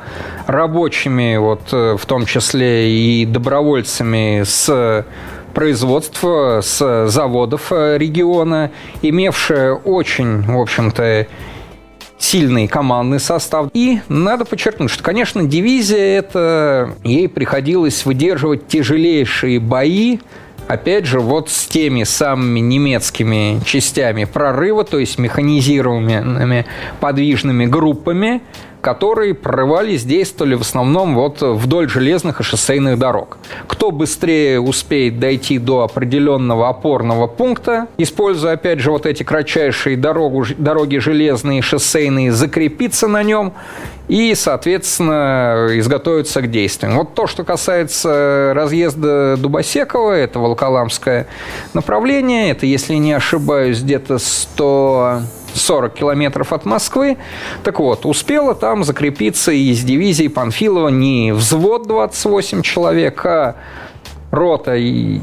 рабочими, 0.46 1.36
вот, 1.36 1.60
э, 1.72 1.96
в 1.98 2.06
том 2.06 2.26
числе 2.26 2.90
и 2.90 3.26
добровольцами 3.26 4.42
с 4.44 5.04
производства, 5.54 6.60
с 6.62 7.08
заводов 7.08 7.72
э, 7.72 7.98
региона, 7.98 8.70
имевшая 9.02 9.72
очень, 9.72 10.42
в 10.42 10.58
общем-то, 10.58 11.26
сильный 12.18 12.68
командный 12.68 13.20
состав. 13.20 13.68
И 13.74 14.00
надо 14.08 14.44
подчеркнуть, 14.44 14.90
что, 14.90 15.02
конечно, 15.02 15.44
дивизия 15.44 16.18
это 16.18 16.94
ей 17.04 17.28
приходилось 17.28 18.04
выдерживать 18.04 18.68
тяжелейшие 18.68 19.60
бои 19.60 20.18
опять 20.68 21.06
же, 21.06 21.18
вот 21.18 21.48
с 21.48 21.66
теми 21.66 22.04
самыми 22.04 22.60
немецкими 22.60 23.60
частями 23.64 24.24
прорыва, 24.24 24.84
то 24.84 24.98
есть 24.98 25.18
механизированными 25.18 26.66
подвижными 27.00 27.66
группами, 27.66 28.42
которые 28.80 29.34
прорывались, 29.34 30.04
действовали 30.04 30.54
в 30.54 30.62
основном 30.62 31.14
вот 31.14 31.42
вдоль 31.42 31.88
железных 31.88 32.40
и 32.40 32.42
шоссейных 32.42 32.98
дорог. 32.98 33.38
Кто 33.66 33.90
быстрее 33.90 34.60
успеет 34.60 35.18
дойти 35.18 35.58
до 35.58 35.82
определенного 35.82 36.68
опорного 36.68 37.26
пункта, 37.26 37.88
используя, 37.98 38.54
опять 38.54 38.80
же, 38.80 38.90
вот 38.90 39.06
эти 39.06 39.22
кратчайшие 39.22 39.96
дорогу, 39.96 40.44
дороги 40.56 40.98
железные 40.98 41.62
шоссейные, 41.62 42.32
закрепиться 42.32 43.08
на 43.08 43.22
нем 43.22 43.52
и, 44.08 44.34
соответственно, 44.34 45.68
изготовиться 45.72 46.40
к 46.40 46.50
действиям. 46.50 46.96
Вот 46.96 47.14
то, 47.14 47.26
что 47.26 47.44
касается 47.44 48.52
разъезда 48.54 49.36
Дубосекова, 49.36 50.12
это 50.12 50.38
Волколамское 50.38 51.26
направление, 51.74 52.50
это, 52.50 52.66
если 52.66 52.94
не 52.94 53.12
ошибаюсь, 53.12 53.80
где-то 53.82 54.18
100 54.18 55.22
40 55.58 55.94
километров 55.94 56.52
от 56.52 56.64
Москвы. 56.64 57.18
Так 57.64 57.80
вот, 57.80 58.06
успела 58.06 58.54
там 58.54 58.84
закрепиться 58.84 59.52
из 59.52 59.82
дивизии 59.82 60.28
Панфилова 60.28 60.88
не 60.88 61.32
взвод 61.32 61.86
28 61.86 62.62
человек, 62.62 63.24
а 63.26 63.56
рота 64.30 64.74
и 64.74 65.20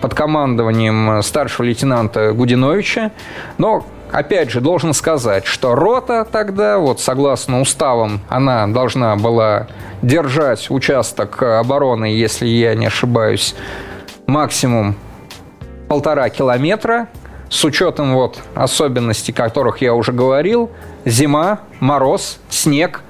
под 0.00 0.14
командованием 0.14 1.22
старшего 1.22 1.66
лейтенанта 1.66 2.32
Гудиновича. 2.32 3.12
Но 3.58 3.84
Опять 4.12 4.50
же, 4.50 4.60
должен 4.60 4.92
сказать, 4.92 5.46
что 5.46 5.74
рота 5.74 6.26
тогда, 6.30 6.76
вот 6.76 7.00
согласно 7.00 7.62
уставам, 7.62 8.20
она 8.28 8.66
должна 8.66 9.16
была 9.16 9.68
держать 10.02 10.70
участок 10.70 11.42
обороны, 11.42 12.04
если 12.04 12.46
я 12.46 12.74
не 12.74 12.86
ошибаюсь, 12.86 13.54
максимум 14.26 14.96
полтора 15.88 16.28
километра 16.28 17.08
с 17.52 17.64
учетом 17.64 18.14
вот 18.14 18.40
особенностей, 18.54 19.32
которых 19.32 19.82
я 19.82 19.94
уже 19.94 20.12
говорил, 20.12 20.70
зима, 21.04 21.60
мороз, 21.80 22.38
снег. 22.48 23.02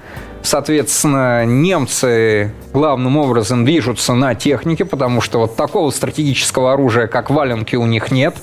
Соответственно, 0.42 1.46
немцы 1.46 2.52
главным 2.72 3.16
образом 3.16 3.64
движутся 3.64 4.14
на 4.14 4.35
технике, 4.35 4.85
потому 4.85 5.20
что 5.20 5.38
вот 5.38 5.55
такого 5.55 5.90
стратегического 5.92 6.72
оружия, 6.72 7.07
как 7.07 7.31
валенки, 7.31 7.76
у 7.76 7.87
них 7.87 8.11
нет. 8.11 8.35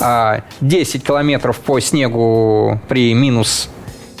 А 0.00 0.42
10 0.60 1.04
километров 1.04 1.58
по 1.58 1.80
снегу 1.80 2.80
при 2.88 3.12
минус 3.12 3.68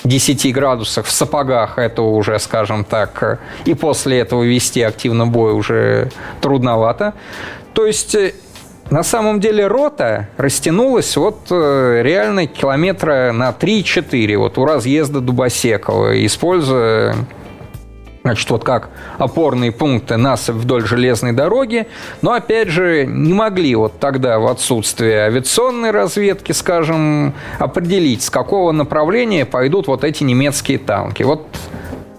10 0.02 0.52
градусах 0.52 1.06
в 1.06 1.12
сапогах, 1.12 1.78
это 1.78 2.02
уже, 2.02 2.40
скажем 2.40 2.84
так, 2.84 3.40
и 3.64 3.74
после 3.74 4.18
этого 4.18 4.42
вести 4.42 4.82
активно 4.82 5.28
бой 5.28 5.52
уже 5.52 6.10
трудновато. 6.40 7.14
То 7.74 7.86
есть 7.86 8.16
на 8.90 9.02
самом 9.02 9.40
деле 9.40 9.66
рота 9.66 10.28
растянулась 10.36 11.16
вот 11.16 11.38
э, 11.50 12.00
реально 12.02 12.46
километра 12.46 13.32
на 13.32 13.50
3-4 13.50 14.36
вот 14.38 14.56
у 14.58 14.64
разъезда 14.64 15.20
Дубосекова, 15.20 16.24
используя 16.24 17.14
Значит, 18.24 18.50
вот 18.50 18.62
как 18.62 18.90
опорные 19.16 19.72
пункты 19.72 20.18
насыпь 20.18 20.56
вдоль 20.56 20.84
железной 20.86 21.32
дороги. 21.32 21.86
Но, 22.20 22.32
опять 22.32 22.68
же, 22.68 23.06
не 23.06 23.32
могли 23.32 23.74
вот 23.74 24.00
тогда 24.00 24.38
в 24.38 24.48
отсутствие 24.48 25.20
авиационной 25.20 25.92
разведки, 25.92 26.52
скажем, 26.52 27.32
определить, 27.58 28.22
с 28.22 28.28
какого 28.28 28.72
направления 28.72 29.46
пойдут 29.46 29.86
вот 29.86 30.04
эти 30.04 30.24
немецкие 30.24 30.78
танки. 30.78 31.22
Вот 31.22 31.46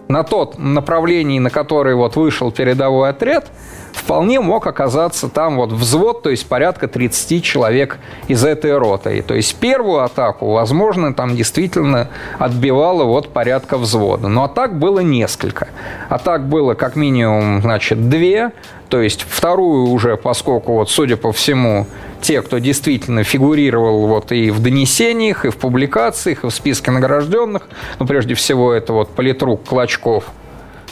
на 0.07 0.23
тот 0.23 0.57
направлении, 0.57 1.37
на 1.37 1.51
который 1.51 1.93
вот 1.93 2.15
вышел 2.15 2.51
передовой 2.51 3.09
отряд– 3.09 3.45
вполне 3.99 4.39
мог 4.39 4.65
оказаться 4.65 5.29
там 5.29 5.57
вот 5.57 5.71
взвод, 5.71 6.23
то 6.23 6.29
есть 6.29 6.47
порядка 6.47 6.87
30 6.87 7.43
человек 7.43 7.97
из 8.27 8.43
этой 8.43 8.77
роты. 8.77 9.21
То 9.21 9.35
есть 9.35 9.55
первую 9.55 10.03
атаку, 10.03 10.51
возможно, 10.51 11.13
там 11.13 11.35
действительно 11.35 12.09
отбивало 12.39 13.03
вот 13.03 13.29
порядка 13.29 13.77
взвода. 13.77 14.27
Но 14.27 14.45
атак 14.45 14.79
было 14.79 14.99
несколько. 14.99 15.67
Атак 16.09 16.47
было 16.47 16.73
как 16.73 16.95
минимум, 16.95 17.61
значит, 17.61 18.09
две. 18.09 18.51
То 18.89 19.01
есть 19.01 19.25
вторую 19.29 19.89
уже, 19.89 20.17
поскольку, 20.17 20.73
вот, 20.73 20.89
судя 20.89 21.15
по 21.15 21.31
всему, 21.31 21.85
те, 22.21 22.41
кто 22.41 22.57
действительно 22.57 23.23
фигурировал 23.23 24.07
вот 24.07 24.31
и 24.31 24.49
в 24.49 24.61
донесениях, 24.61 25.45
и 25.45 25.49
в 25.49 25.57
публикациях, 25.57 26.43
и 26.43 26.47
в 26.47 26.51
списке 26.51 26.89
награжденных, 26.89 27.67
ну, 27.99 28.07
прежде 28.07 28.33
всего, 28.33 28.73
это 28.73 28.93
вот 28.93 29.09
политрук 29.09 29.63
Клочков– 29.63 30.25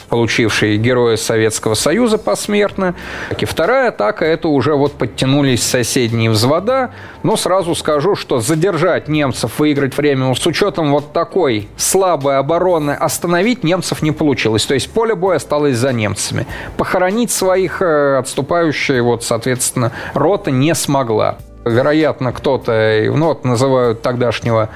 получивший 0.10 0.78
Героя 0.78 1.18
Советского 1.18 1.74
Союза 1.74 2.18
посмертно. 2.18 2.96
И 3.40 3.46
вторая 3.46 3.90
атака– 3.90 4.26
это 4.26 4.48
уже 4.48 4.76
вот 4.76 4.94
подтянулись 4.94 5.64
соседние 5.64 6.30
взвода. 6.30 6.92
Но 7.24 7.36
сразу 7.36 7.76
скажу, 7.76 8.16
что 8.16 8.40
задержать 8.40 9.08
немцев, 9.08 9.60
выиграть 9.60 9.98
время 9.98 10.34
с 10.34 10.46
учетом 10.46 10.92
вот 10.92 11.14
такой 11.14 11.68
слабой 11.78 12.38
обороны 12.38 12.92
остановить 12.92 13.64
немцев 13.64 14.02
не 14.02 14.12
получилось. 14.12 14.66
То 14.66 14.74
есть 14.74 14.90
поле 14.92 15.16
боя 15.16 15.38
осталось 15.38 15.78
за 15.78 15.94
немцами. 15.94 16.46
Похоронить 16.78 17.32
своих 17.32 17.82
э, 17.82 18.18
отступающие, 18.18 19.02
вот, 19.02 19.24
соответственно, 19.24 19.92
рота 20.14 20.52
не 20.52 20.74
смогла. 20.76 21.38
Вероятно, 21.68 22.32
кто-то, 22.32 23.02
ну 23.14 23.28
вот 23.28 23.44
называют 23.44 24.02
тогдашнего 24.02 24.70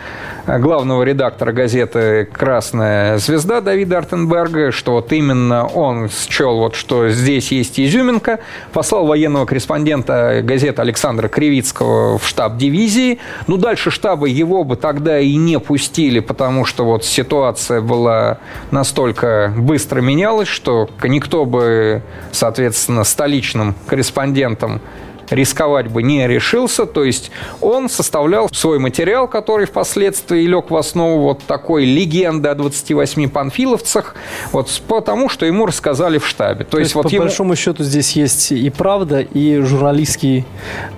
э, 0.46 0.60
главного 0.60 1.04
редактора 1.04 1.52
газеты 1.52 2.26
«Красная 2.32 3.18
звезда» 3.18 3.62
Давида 3.62 4.00
Артенберга, 4.00 4.72
что 4.72 4.94
вот 4.94 5.12
именно 5.12 5.66
он 5.66 6.10
счел, 6.10 6.58
вот, 6.58 6.76
что 6.76 7.10
здесь 7.10 7.52
есть 7.52 7.80
изюминка, 7.80 8.40
послал 8.74 9.06
военного 9.06 9.46
корреспондента 9.46 10.42
газеты 10.44 10.82
Александра 10.82 11.28
Кривицкого 11.28 12.18
в 12.18 12.28
штаб 12.28 12.58
дивизии. 12.58 13.20
Ну, 13.48 13.58
дальше 13.58 13.92
штаба 13.92 14.28
его 14.28 14.64
бы 14.64 14.76
тогда 14.76 15.20
и 15.20 15.36
не 15.36 15.60
пустили, 15.60 16.20
потому 16.20 16.66
что 16.66 16.86
вот 16.86 17.06
ситуация 17.06 17.82
была 17.82 18.40
настолько 18.72 19.54
быстро 19.58 20.02
менялась, 20.02 20.48
что 20.48 20.90
никто 21.04 21.46
бы, 21.46 22.02
соответственно, 22.32 23.04
столичным 23.04 23.76
корреспондентам 23.88 24.82
рисковать 25.32 25.88
бы 25.88 26.04
не 26.04 26.28
решился. 26.28 26.86
То 26.86 27.04
есть 27.04 27.32
он 27.62 27.90
составлял 27.90 28.50
свой 28.52 28.80
материал, 28.80 29.28
который 29.28 29.66
впоследствии 29.66 30.42
лег 30.42 30.72
в 30.72 30.76
основу 30.76 31.22
вот 31.22 31.44
такой 31.44 31.86
легенды 31.86 32.50
о 32.50 32.56
28 32.56 33.30
панфиловцах, 33.30 34.16
вот 34.52 34.70
потому 34.88 35.30
что 35.30 35.46
ему 35.46 35.66
рассказали 35.66 36.18
в 36.18 36.28
штабе. 36.28 36.66
То, 36.66 36.72
То 36.72 36.80
есть, 36.80 36.90
есть 36.90 36.96
вот 36.96 37.04
по 37.04 37.10
ему... 37.10 37.24
большому 37.24 37.56
счету 37.56 37.84
здесь 37.84 38.12
есть 38.14 38.52
и 38.52 38.70
правда, 38.70 39.22
и 39.22 39.60
журналистский 39.60 40.46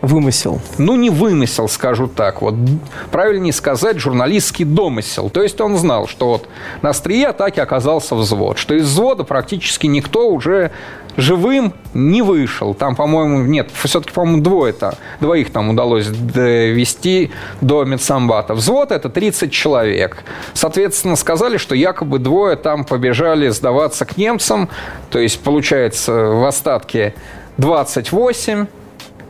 вымысел. 0.01 0.61
Ну, 0.77 0.95
не 0.95 1.09
вымысел, 1.09 1.67
скажу 1.67 2.07
так. 2.07 2.41
Вот 2.41 2.55
правильнее 3.11 3.53
сказать, 3.53 3.99
журналистский 3.99 4.65
домысел. 4.65 5.29
То 5.29 5.43
есть 5.43 5.59
он 5.61 5.77
знал, 5.77 6.07
что 6.07 6.27
вот 6.29 6.47
на 6.81 6.89
острие 6.89 7.27
атаки 7.27 7.59
оказался 7.59 8.15
взвод, 8.15 8.57
что 8.57 8.73
из 8.73 8.85
взвода 8.85 9.23
практически 9.23 9.87
никто 9.87 10.29
уже 10.29 10.71
живым 11.17 11.73
не 11.93 12.21
вышел. 12.21 12.73
Там, 12.73 12.95
по-моему, 12.95 13.43
нет, 13.43 13.69
все-таки, 13.73 14.13
по-моему, 14.13 14.41
двое-то, 14.41 14.97
двоих 15.19 15.51
там 15.51 15.69
удалось 15.69 16.07
довести 16.07 17.31
до 17.61 17.83
медсамбата. 17.83 18.53
Взвод– 18.53 18.91
это 18.93 19.09
30 19.09 19.51
человек. 19.51 20.23
Соответственно, 20.53 21.15
сказали, 21.15 21.57
что 21.57 21.75
якобы 21.75 22.19
двое 22.19 22.55
там 22.55 22.83
побежали 22.83 23.49
сдаваться 23.49 24.05
к 24.05 24.17
немцам. 24.17 24.69
То 25.09 25.19
есть, 25.19 25.39
получается, 25.41 26.13
в 26.13 26.45
остатке 26.45 27.13
28, 27.57 28.67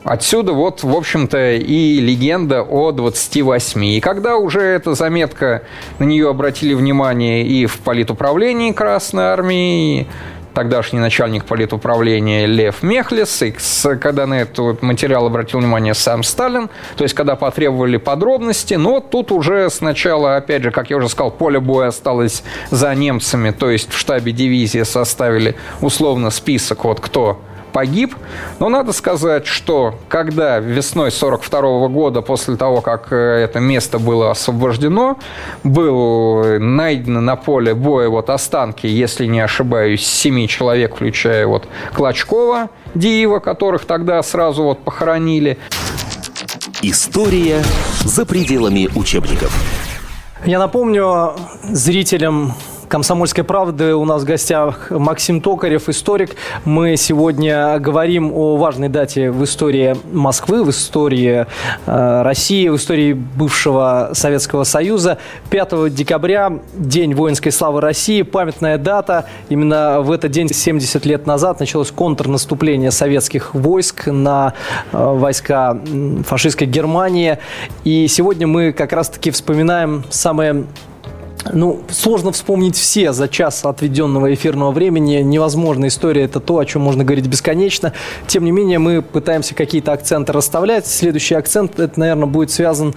Отсюда 0.03 0.51
вот, 0.51 0.83
в 0.83 0.93
общем-то, 0.93 1.53
и 1.53 2.01
легенда 2.01 2.61
о 2.61 2.91
28. 2.91 3.85
И 3.85 4.01
когда 4.01 4.35
уже 4.35 4.59
эта 4.59 4.95
заметка, 4.95 5.63
на 5.97 6.03
нее 6.03 6.29
обратили 6.29 6.73
внимание 6.73 7.45
и 7.45 7.65
в 7.65 7.79
политуправлении 7.79 8.73
Красной 8.73 9.23
Армии, 9.23 10.07
тогдашний 10.53 10.99
начальник 10.99 11.45
политуправления 11.45 12.45
Лев 12.45 12.83
Мехлис, 12.83 13.41
и 13.41 13.53
когда 13.99 14.25
на 14.25 14.41
этот 14.41 14.81
материал 14.81 15.25
обратил 15.25 15.59
внимание 15.59 15.93
сам 15.93 16.23
Сталин, 16.23 16.69
то 16.95 17.03
есть 17.03 17.13
когда 17.13 17.35
потребовали 17.35 17.97
подробности, 17.97 18.75
но 18.75 18.99
тут 18.99 19.31
уже 19.31 19.69
сначала, 19.69 20.37
опять 20.37 20.63
же, 20.63 20.71
как 20.71 20.89
я 20.89 20.97
уже 20.97 21.09
сказал, 21.09 21.31
поле 21.31 21.59
боя 21.59 21.87
осталось 21.87 22.43
за 22.71 22.93
немцами, 22.95 23.51
то 23.51 23.69
есть 23.69 23.91
в 23.91 23.97
штабе 23.97 24.31
дивизии 24.31 24.83
составили 24.83 25.55
условно 25.81 26.29
список, 26.29 26.83
вот 26.85 26.99
кто 26.99 27.41
погиб. 27.73 28.15
Но 28.59 28.69
надо 28.69 28.93
сказать, 28.93 29.45
что 29.45 29.95
когда 30.07 30.59
весной 30.59 31.11
42 31.11 31.87
года, 31.89 32.21
после 32.21 32.55
того, 32.55 32.81
как 32.81 33.11
э, 33.11 33.15
это 33.15 33.59
место 33.59 33.99
было 33.99 34.31
освобождено, 34.31 35.17
был 35.63 36.59
найдено 36.59 37.19
на 37.19 37.35
поле 37.35 37.73
боя 37.73 38.07
вот 38.07 38.29
останки, 38.29 38.87
если 38.87 39.25
не 39.25 39.41
ошибаюсь, 39.41 40.05
семи 40.05 40.47
человек, 40.47 40.95
включая 40.95 41.47
вот 41.47 41.67
Клочкова, 41.93 42.69
Диева, 42.95 43.39
которых 43.39 43.85
тогда 43.85 44.21
сразу 44.23 44.63
вот 44.63 44.83
похоронили. 44.83 45.57
История 46.81 47.63
за 48.03 48.25
пределами 48.25 48.89
учебников. 48.95 49.53
Я 50.45 50.59
напомню 50.59 51.33
зрителям 51.63 52.53
«Комсомольской 52.93 53.43
правды». 53.43 53.95
У 53.95 54.05
нас 54.05 54.21
в 54.21 54.25
гостях 54.25 54.91
Максим 54.91 55.41
Токарев, 55.41 55.89
историк. 55.89 56.35
Мы 56.63 56.95
сегодня 56.95 57.79
говорим 57.79 58.31
о 58.31 58.55
важной 58.57 58.87
дате 58.87 59.31
в 59.31 59.43
истории 59.43 59.95
Москвы, 60.11 60.63
в 60.63 60.69
истории 60.69 61.47
э, 61.87 62.21
России, 62.21 62.67
в 62.67 62.75
истории 62.75 63.13
бывшего 63.13 64.11
Советского 64.13 64.63
Союза. 64.63 65.17
5 65.49 65.91
декабря, 65.91 66.59
День 66.75 67.15
воинской 67.15 67.51
славы 67.51 67.81
России, 67.81 68.21
памятная 68.21 68.77
дата. 68.77 69.25
Именно 69.49 70.01
в 70.01 70.11
этот 70.11 70.29
день, 70.29 70.47
70 70.47 71.03
лет 71.07 71.25
назад, 71.25 71.59
началось 71.59 71.89
контрнаступление 71.89 72.91
советских 72.91 73.55
войск 73.55 74.05
на 74.05 74.53
э, 74.91 74.97
войска 75.15 75.79
фашистской 76.27 76.67
Германии. 76.67 77.39
И 77.85 78.07
сегодня 78.07 78.45
мы 78.45 78.71
как 78.71 78.93
раз-таки 78.93 79.31
вспоминаем 79.31 80.03
самые 80.11 80.67
ну, 81.51 81.81
сложно 81.89 82.31
вспомнить 82.31 82.75
все 82.75 83.11
за 83.11 83.27
час 83.27 83.65
отведенного 83.65 84.33
эфирного 84.33 84.71
времени. 84.71 85.17
Невозможно. 85.17 85.87
История– 85.87 86.23
это 86.23 86.39
то, 86.39 86.57
о 86.57 86.65
чем 86.65 86.81
можно 86.81 87.03
говорить 87.03 87.27
бесконечно. 87.27 87.93
Тем 88.27 88.45
не 88.45 88.51
менее, 88.51 88.79
мы 88.79 89.01
пытаемся 89.01 89.55
какие-то 89.55 89.91
акценты 89.91 90.31
расставлять. 90.31 90.87
Следующий 90.87 91.35
акцент, 91.35 91.79
это, 91.79 91.99
наверное, 91.99 92.27
будет 92.27 92.51
связан 92.51 92.93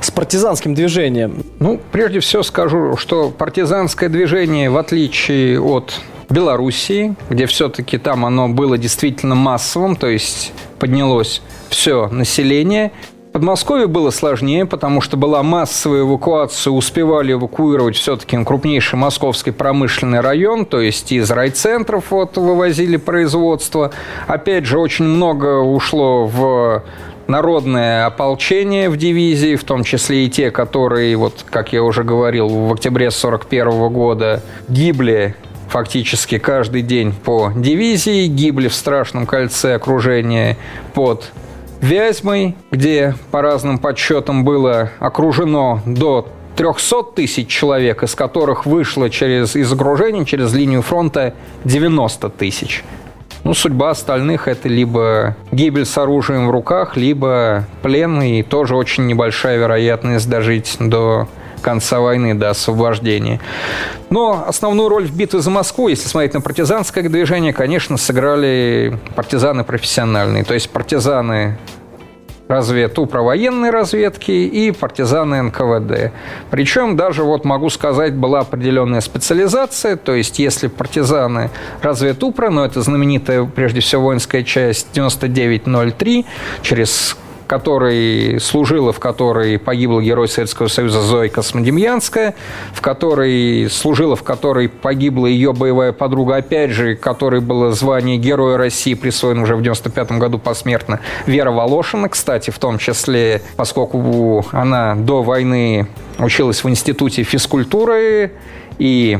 с 0.00 0.10
партизанским 0.10 0.74
движением. 0.74 1.44
Ну, 1.58 1.80
прежде 1.90 2.20
всего 2.20 2.42
скажу, 2.42 2.96
что 2.96 3.30
партизанское 3.30 4.08
движение, 4.08 4.70
в 4.70 4.78
отличие 4.78 5.60
от 5.60 5.94
Белоруссии, 6.30 7.16
где 7.30 7.46
все-таки 7.46 7.98
там 7.98 8.24
оно 8.26 8.48
было 8.48 8.78
действительно 8.78 9.34
массовым, 9.34 9.96
то 9.96 10.08
есть 10.08 10.52
поднялось 10.78 11.42
все 11.70 12.08
население– 12.08 12.92
Подмосковье 13.38 13.86
было 13.86 14.10
сложнее, 14.10 14.66
потому 14.66 15.00
что 15.00 15.16
была 15.16 15.44
массовая 15.44 16.00
эвакуация, 16.00 16.72
успевали 16.72 17.34
эвакуировать 17.34 17.94
все-таки 17.94 18.36
крупнейший 18.42 18.98
московский 18.98 19.52
промышленный 19.52 20.18
район, 20.18 20.66
то 20.66 20.80
есть 20.80 21.12
из 21.12 21.30
райцентров 21.30 22.10
вот 22.10 22.36
вывозили 22.36 22.96
производство. 22.96 23.92
Опять 24.26 24.66
же, 24.66 24.80
очень 24.80 25.04
много 25.04 25.60
ушло 25.60 26.26
в 26.26 26.82
народное 27.28 28.06
ополчение 28.06 28.90
в 28.90 28.96
дивизии, 28.96 29.54
в 29.54 29.62
том 29.62 29.84
числе 29.84 30.26
и 30.26 30.28
те, 30.28 30.50
которые, 30.50 31.14
вот, 31.14 31.46
как 31.48 31.72
я 31.72 31.84
уже 31.84 32.02
говорил, 32.02 32.48
в 32.48 32.72
октябре 32.72 33.06
1941 33.06 33.92
года 33.92 34.42
гибли 34.68 35.36
фактически 35.68 36.38
каждый 36.38 36.82
день 36.82 37.12
по 37.12 37.52
дивизии, 37.54 38.26
гибли 38.26 38.66
в 38.66 38.74
страшном 38.74 39.26
кольце 39.26 39.76
окружения 39.76 40.56
под 40.92 41.30
Вязьмой, 41.80 42.56
где 42.70 43.14
по 43.30 43.40
разным 43.40 43.78
подсчетам 43.78 44.44
было 44.44 44.90
окружено 44.98 45.80
до 45.86 46.28
300 46.56 47.04
тысяч 47.14 47.46
человек, 47.48 48.02
из 48.02 48.16
которых 48.16 48.66
вышло 48.66 49.08
через, 49.08 49.54
из 49.54 49.72
окружения 49.72 50.24
через 50.24 50.52
линию 50.52 50.82
фронта 50.82 51.34
90 51.64 52.30
тысяч. 52.30 52.82
Ну, 53.44 53.54
судьба 53.54 53.90
остальных– 53.90 54.46
это 54.48 54.68
либо 54.68 55.36
гибель 55.52 55.86
с 55.86 55.96
оружием 55.96 56.48
в 56.48 56.50
руках, 56.50 56.96
либо 56.96 57.64
плен, 57.82 58.20
и 58.22 58.42
тоже 58.42 58.74
очень 58.74 59.06
небольшая 59.06 59.58
вероятность 59.58 60.28
дожить 60.28 60.76
до 60.80 61.28
конца 61.60 62.00
войны, 62.00 62.34
до 62.34 62.50
освобождения. 62.50 63.40
Но 64.10 64.44
основную 64.46 64.88
роль 64.88 65.06
в 65.06 65.14
битве 65.14 65.40
за 65.40 65.50
Москву, 65.50 65.88
если 65.88 66.08
смотреть 66.08 66.34
на 66.34 66.40
партизанское 66.40 67.08
движение, 67.08 67.52
конечно, 67.52 67.96
сыграли 67.96 68.98
партизаны 69.14 69.64
профессиональные. 69.64 70.44
То 70.44 70.54
есть 70.54 70.70
партизаны 70.70 71.58
разведупра 72.48 73.20
военной 73.20 73.70
разведки 73.70 74.30
и 74.30 74.70
партизаны 74.72 75.42
НКВД. 75.42 76.12
Причем 76.50 76.96
даже, 76.96 77.22
вот 77.22 77.44
могу 77.44 77.68
сказать, 77.70 78.14
была 78.14 78.40
определенная 78.40 79.00
специализация, 79.00 79.96
то 79.96 80.14
есть 80.14 80.38
если 80.38 80.66
партизаны 80.66 81.50
разведупра, 81.82 82.50
но 82.50 82.64
это 82.64 82.80
знаменитая 82.80 83.44
прежде 83.44 83.80
всего 83.80 84.04
воинская 84.04 84.42
часть 84.42 84.88
9903, 84.94 86.26
через 86.62 87.16
которой 87.48 88.38
служила, 88.40 88.92
в 88.92 89.00
которой 89.00 89.58
погибла 89.58 90.00
герой 90.00 90.28
Советского 90.28 90.68
Союза 90.68 91.00
Зоя 91.00 91.28
Космодемьянская, 91.28 92.34
в 92.72 92.80
которой 92.80 93.68
служила, 93.70 94.14
в 94.14 94.22
которой 94.22 94.68
погибла 94.68 95.26
ее 95.26 95.52
боевая 95.52 95.92
подруга, 95.92 96.36
опять 96.36 96.70
же, 96.70 96.94
которой 96.94 97.40
было 97.40 97.72
звание 97.72 98.18
Героя 98.18 98.58
России 98.58 98.94
присвоено 98.94 99.42
уже 99.42 99.56
в 99.56 99.62
95 99.62 100.12
году 100.12 100.38
посмертно, 100.38 101.00
Вера 101.26 101.50
Волошина, 101.50 102.08
кстати, 102.08 102.50
в 102.50 102.58
том 102.58 102.78
числе, 102.78 103.42
поскольку 103.56 104.44
она 104.52 104.94
до 104.94 105.22
войны 105.22 105.88
училась 106.18 106.62
в 106.62 106.68
Институте 106.68 107.22
физкультуры 107.22 108.32
и 108.78 109.18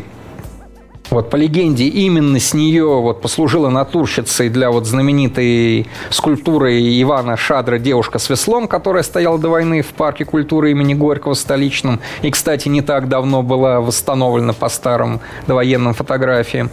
вот 1.11 1.31
по 1.31 1.37
легенде 1.37 1.85
именно 1.85 2.39
с 2.39 2.55
нее 2.55 2.87
вот 2.87 3.23
послужила 3.23 3.71
натурщицей 3.71 4.49
для 4.49 4.71
вот 4.71 4.87
знаменитой 4.87 5.87
скульптуры 6.11 6.79
Ивана 7.03 7.37
Шадра 7.37 7.79
«Девушка 7.79 8.19
с 8.19 8.29
веслом», 8.29 8.69
которая 8.69 9.03
стояла 9.03 9.39
до 9.39 9.49
войны 9.49 9.83
в 9.83 9.89
парке 9.89 10.25
культуры 10.25 10.71
имени 10.71 10.95
Горького 10.95 11.35
столичном. 11.35 12.01
И, 12.23 12.31
кстати, 12.31 12.69
не 12.69 12.83
так 12.83 13.09
давно 13.09 13.43
была 13.43 13.81
восстановлена 13.81 14.53
по 14.53 14.69
старым 14.69 15.21
довоенным 15.47 15.95
фотографиям. 15.95 16.71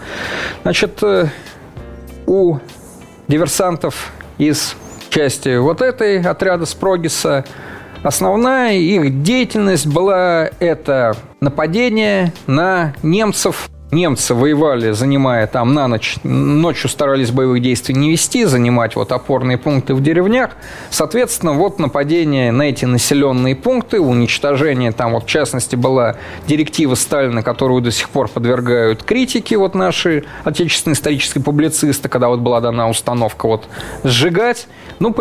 Значит, 0.64 1.02
э, 1.02 1.30
у 2.28 2.58
диверсантов 3.28 4.12
из 4.38 4.76
части 5.10 5.58
вот 5.58 5.82
этой 5.82 6.22
отряда 6.22 6.66
Спрогиса 6.66 7.46
основная 8.04 8.74
их 8.74 9.24
деятельность 9.24 9.88
была 9.88 10.50
это 10.60 11.16
нападение 11.40 12.34
на 12.48 12.94
немцев 13.02 13.70
немцы 13.92 14.34
воевали, 14.34 14.92
занимая 14.92 15.48
там 15.48 15.74
на 15.74 15.88
ночь, 15.88 16.18
ночью 16.24 16.90
старались 16.90 17.32
боевых 17.32 17.62
действий 17.62 17.96
не 17.96 18.12
вести, 18.12 18.46
занимать 18.46 18.96
вот 18.96 19.12
опорные 19.12 19.58
пункты 19.58 19.94
в 19.94 20.02
деревнях. 20.02 20.52
Соответственно, 20.90 21.54
вот 21.54 21.80
нападение 21.80 22.52
на 22.52 22.64
эти 22.64 22.86
населенные 22.86 23.56
пункты, 23.56 24.00
уничтожение 24.00 24.92
там, 24.92 25.14
вот 25.14 25.26
в 25.26 25.28
частности, 25.28 25.76
была 25.76 26.16
директива 26.48 26.96
Сталина, 26.96 27.44
которую 27.44 27.82
до 27.82 27.92
сих 27.92 28.10
пор 28.10 28.28
подвергают 28.28 29.04
критике 29.04 29.58
вот 29.58 29.76
наши 29.76 30.26
отечественные 30.44 30.96
исторические 30.96 31.44
публицисты, 31.44 32.10
когда 32.10 32.30
вот 32.30 32.40
была 32.40 32.62
дана 32.62 32.90
установка 32.90 33.48
вот 33.48 33.68
сжигать. 34.04 34.68
Ну, 35.00 35.14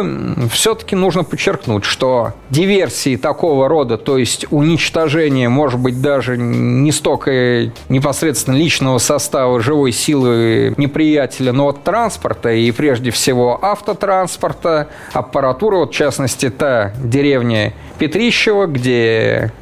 все-таки 0.53 0.95
нужно 0.95 1.25
подчеркнуть, 1.25 1.85
что 1.85 2.33
диверсии 2.51 3.17
такого 3.17 3.69
рода, 3.69 3.99
то 3.99 4.19
есть 4.19 4.47
уничтожение, 4.51 5.49
может 5.49 5.81
быть, 5.81 6.01
даже 6.01 6.37
не 6.37 6.93
столько 6.93 7.73
непосредственно 7.89 8.57
личного 8.65 8.97
состава 8.97 9.61
живой 9.61 9.93
силы 9.93 10.75
неприятеля, 10.79 11.53
но 11.53 11.69
от 11.69 11.85
транспорта 11.85 12.51
и 12.51 12.71
прежде 12.71 13.11
всего 13.11 13.59
автотранспорта, 13.63 14.89
аппаратура, 15.13 15.77
вот 15.77 15.91
в 15.91 15.95
частности 15.95 16.49
та 16.49 16.93
деревня 17.03 17.75
Петрищева, 17.99 18.67
где 18.67 19.53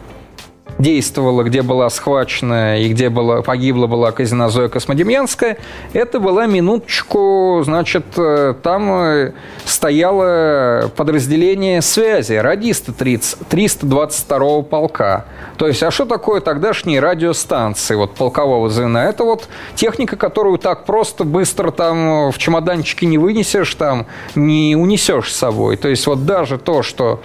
действовала, 0.83 1.45
где 1.45 1.63
была 1.63 1.89
схвачена 1.89 2.81
и 2.81 2.89
где 2.89 3.09
была, 3.09 3.43
погибла 3.43 3.87
была 3.87 4.13
казина 4.13 4.51
Зоя 4.51 4.69
Космодемьянская, 4.69 5.57
это 5.93 6.21
была 6.21 6.47
минуточку, 6.47 7.63
значит, 7.65 8.05
э, 8.17 8.55
там 8.63 8.93
э, 8.93 9.33
стояло 9.65 10.91
подразделение 10.97 11.81
связи, 11.81 12.35
радисты 12.35 12.93
322-го 12.93 14.63
полка. 14.63 15.25
То 15.57 15.69
есть, 15.69 15.83
а 15.83 15.91
что 15.91 16.05
такое 16.05 16.41
тогдашние 16.41 17.01
радиостанции 17.01 17.95
вот 17.95 18.15
полкового 18.15 18.69
звена? 18.69 19.05
Это 19.05 19.23
вот 19.25 19.49
техника, 19.77 20.17
которую 20.17 20.59
так 20.59 20.85
просто, 20.85 21.25
быстро 21.25 21.71
там 21.71 22.33
в 22.33 22.39
чемоданчике 22.39 23.07
не 23.07 23.19
вынесешь, 23.19 23.73
там 23.77 24.07
не 24.35 24.75
унесешь 24.77 25.33
с 25.33 25.37
собой. 25.37 25.77
То 25.77 25.89
есть, 25.89 26.07
вот 26.07 26.27
даже 26.27 26.59
то, 26.59 26.83
что 26.83 27.21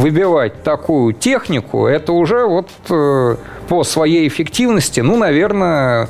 выбивать 0.00 0.62
такую 0.62 1.12
технику, 1.12 1.86
это 1.86 2.12
уже 2.12 2.46
вот 2.46 2.68
э, 2.88 3.36
по 3.68 3.84
своей 3.84 4.26
эффективности, 4.26 5.00
ну, 5.00 5.16
наверное, 5.16 6.08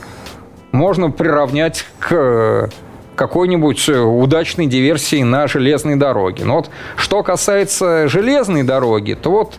можно 0.72 1.10
приравнять 1.10 1.84
к 1.98 2.70
какой-нибудь 3.16 3.88
удачной 3.88 4.66
диверсии 4.66 5.22
на 5.22 5.46
железной 5.46 5.96
дороге. 5.96 6.44
Но 6.44 6.56
вот 6.56 6.70
что 6.96 7.22
касается 7.22 8.08
железной 8.08 8.62
дороги, 8.62 9.12
то 9.12 9.30
вот 9.30 9.58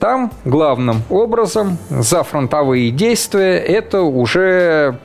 там 0.00 0.32
главным 0.44 1.02
образом 1.08 1.78
за 1.88 2.24
фронтовые 2.24 2.90
действия 2.90 3.56
это 3.56 4.02
уже 4.02 4.98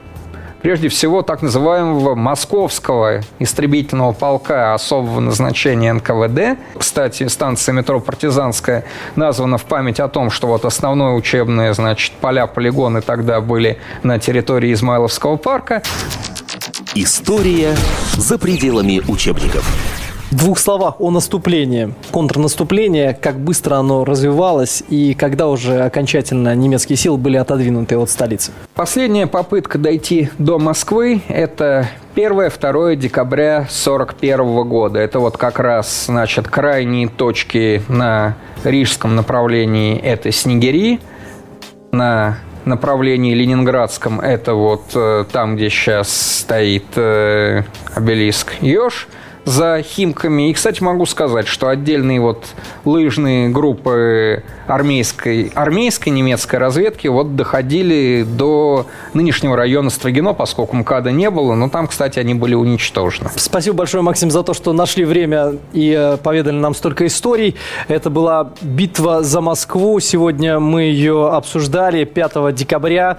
прежде 0.62 0.89
всего 0.89 1.22
так 1.22 1.41
называемого 1.41 2.15
московского 2.15 3.22
истребительного 3.39 4.12
полка 4.12 4.74
особого 4.74 5.19
назначения 5.19 5.93
НКВД. 5.93 6.60
Кстати, 6.78 7.28
станция 7.28 7.74
метро 7.74 8.00
«Партизанская» 8.00 8.86
названа 9.15 9.58
в 9.58 9.65
память 9.65 10.00
о 10.00 10.08
том, 10.08 10.30
что 10.30 10.48
вот 10.48 10.65
основное 10.65 11.13
учебное, 11.13 11.74
значит, 11.74 12.13
поля-полигоны 12.22 13.02
тогда 13.02 13.41
были 13.41 13.80
на 14.04 14.19
территории 14.19 14.74
Измайловского 14.74 15.38
парка. 15.38 15.82
История 16.95 17.76
за 18.17 18.38
пределами 18.38 19.02
учебников. 19.08 19.65
В 20.32 20.36
двух 20.36 20.60
словах 20.60 21.02
о 21.02 21.10
наступлении. 21.10 21.92
Контрнаступление, 22.12 23.18
как 23.20 23.39
быстро 23.39 23.78
оно 23.78 24.06
развивалось 24.06 24.84
и 24.88 25.15
когда 25.15 25.48
уже 25.48 25.80
окончательно 25.82 26.54
немецкие 26.54 26.98
силы 26.98 27.18
были 27.18 27.38
отодвинуты 27.38 27.98
от 27.98 28.12
столицы? 28.12 28.52
Последняя 28.76 29.26
попытка 29.26 29.80
дойти 29.80 30.30
до 30.38 30.60
Москвы– 30.60 31.24
это 31.30 31.88
1-2 32.15 32.96
декабря 32.96 33.62
1941 33.62 34.70
года. 34.70 35.00
Это 35.00 35.20
вот 35.20 35.36
как 35.36 35.58
раз, 35.58 36.06
значит, 36.06 36.48
крайние 36.48 37.08
точки 37.08 37.82
на 37.88 38.38
рижском 38.63 39.15
направлении– 39.15 39.98
это 40.04 40.32
Снегири, 40.32 41.00
на 41.92 42.38
направлении 42.65 43.34
Ленинградском– 43.34 44.20
это 44.22 44.54
вот 44.54 44.92
э, 44.94 45.26
там, 45.32 45.56
где 45.56 45.72
сейчас 45.72 46.42
стоит 46.42 46.86
э, 46.98 47.63
обелиск 47.96 48.54
Ёж– 48.62 49.08
за 49.50 49.82
Химками. 49.82 50.52
И, 50.52 50.54
кстати, 50.54 50.84
могу 50.84 51.08
сказать, 51.08 51.48
что 51.48 51.70
отдельные 51.70 52.22
вот 52.22 52.46
лыжные 52.86 53.50
группы 53.50 54.44
армейской, 54.68 55.52
армейской 55.56 56.14
немецкой 56.14 56.58
разведки 56.58 57.08
вот 57.08 57.36
доходили 57.36 58.24
до 58.24 58.86
нынешнего 59.16 59.56
района 59.56 59.90
Строгино, 59.90 60.36
поскольку 60.36 60.76
МКАДа 60.76 61.12
не 61.12 61.32
было, 61.32 61.56
но 61.56 61.68
там, 61.68 61.88
кстати, 61.88 62.20
они 62.20 62.36
были 62.36 62.54
уничтожены. 62.54 63.32
Спасибо 63.36 63.78
большое, 63.78 64.04
Максим, 64.04 64.30
за 64.30 64.44
то, 64.44 64.54
что 64.54 64.72
нашли 64.72 65.04
время 65.04 65.56
и 65.74 65.96
э, 65.98 66.18
поведали 66.18 66.58
нам 66.58 66.76
столько 66.76 67.08
историй. 67.08 67.56
Это 67.88 68.12
была 68.12 68.52
битва 68.62 69.24
за 69.24 69.42
Москву. 69.42 70.00
Сегодня 70.00 70.60
мы 70.60 70.84
ее 70.84 71.30
обсуждали 71.30 72.04
5 72.04 72.54
декабря. 72.54 73.18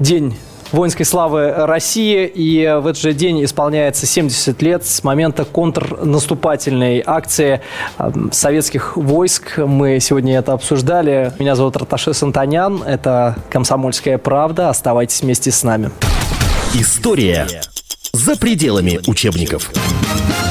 День 0.00 0.34
воинской 0.72 1.04
славы 1.04 1.50
России. 1.50 2.26
И 2.26 2.66
в 2.80 2.86
этот 2.86 3.00
же 3.00 3.12
день 3.12 3.44
исполняется 3.44 4.06
70 4.06 4.60
лет 4.62 4.84
с 4.84 5.04
момента 5.04 5.44
контрнаступательной 5.44 7.02
акции 7.04 7.60
эм, 7.98 8.30
советских 8.32 8.96
войск. 8.96 9.58
Мы 9.58 10.00
сегодня 10.00 10.38
это 10.38 10.52
обсуждали. 10.52 11.32
Меня 11.38 11.54
зовут 11.54 11.76
Раташес 11.76 12.22
Антонян. 12.22 12.82
Это 12.82 13.36
«Комсомольская 13.50 14.18
правда». 14.18 14.70
Оставайтесь 14.70 15.22
вместе 15.22 15.50
с 15.50 15.62
нами. 15.62 15.90
История 16.74 17.46
за 18.12 18.36
пределами 18.36 19.00
учебников. 19.06 19.70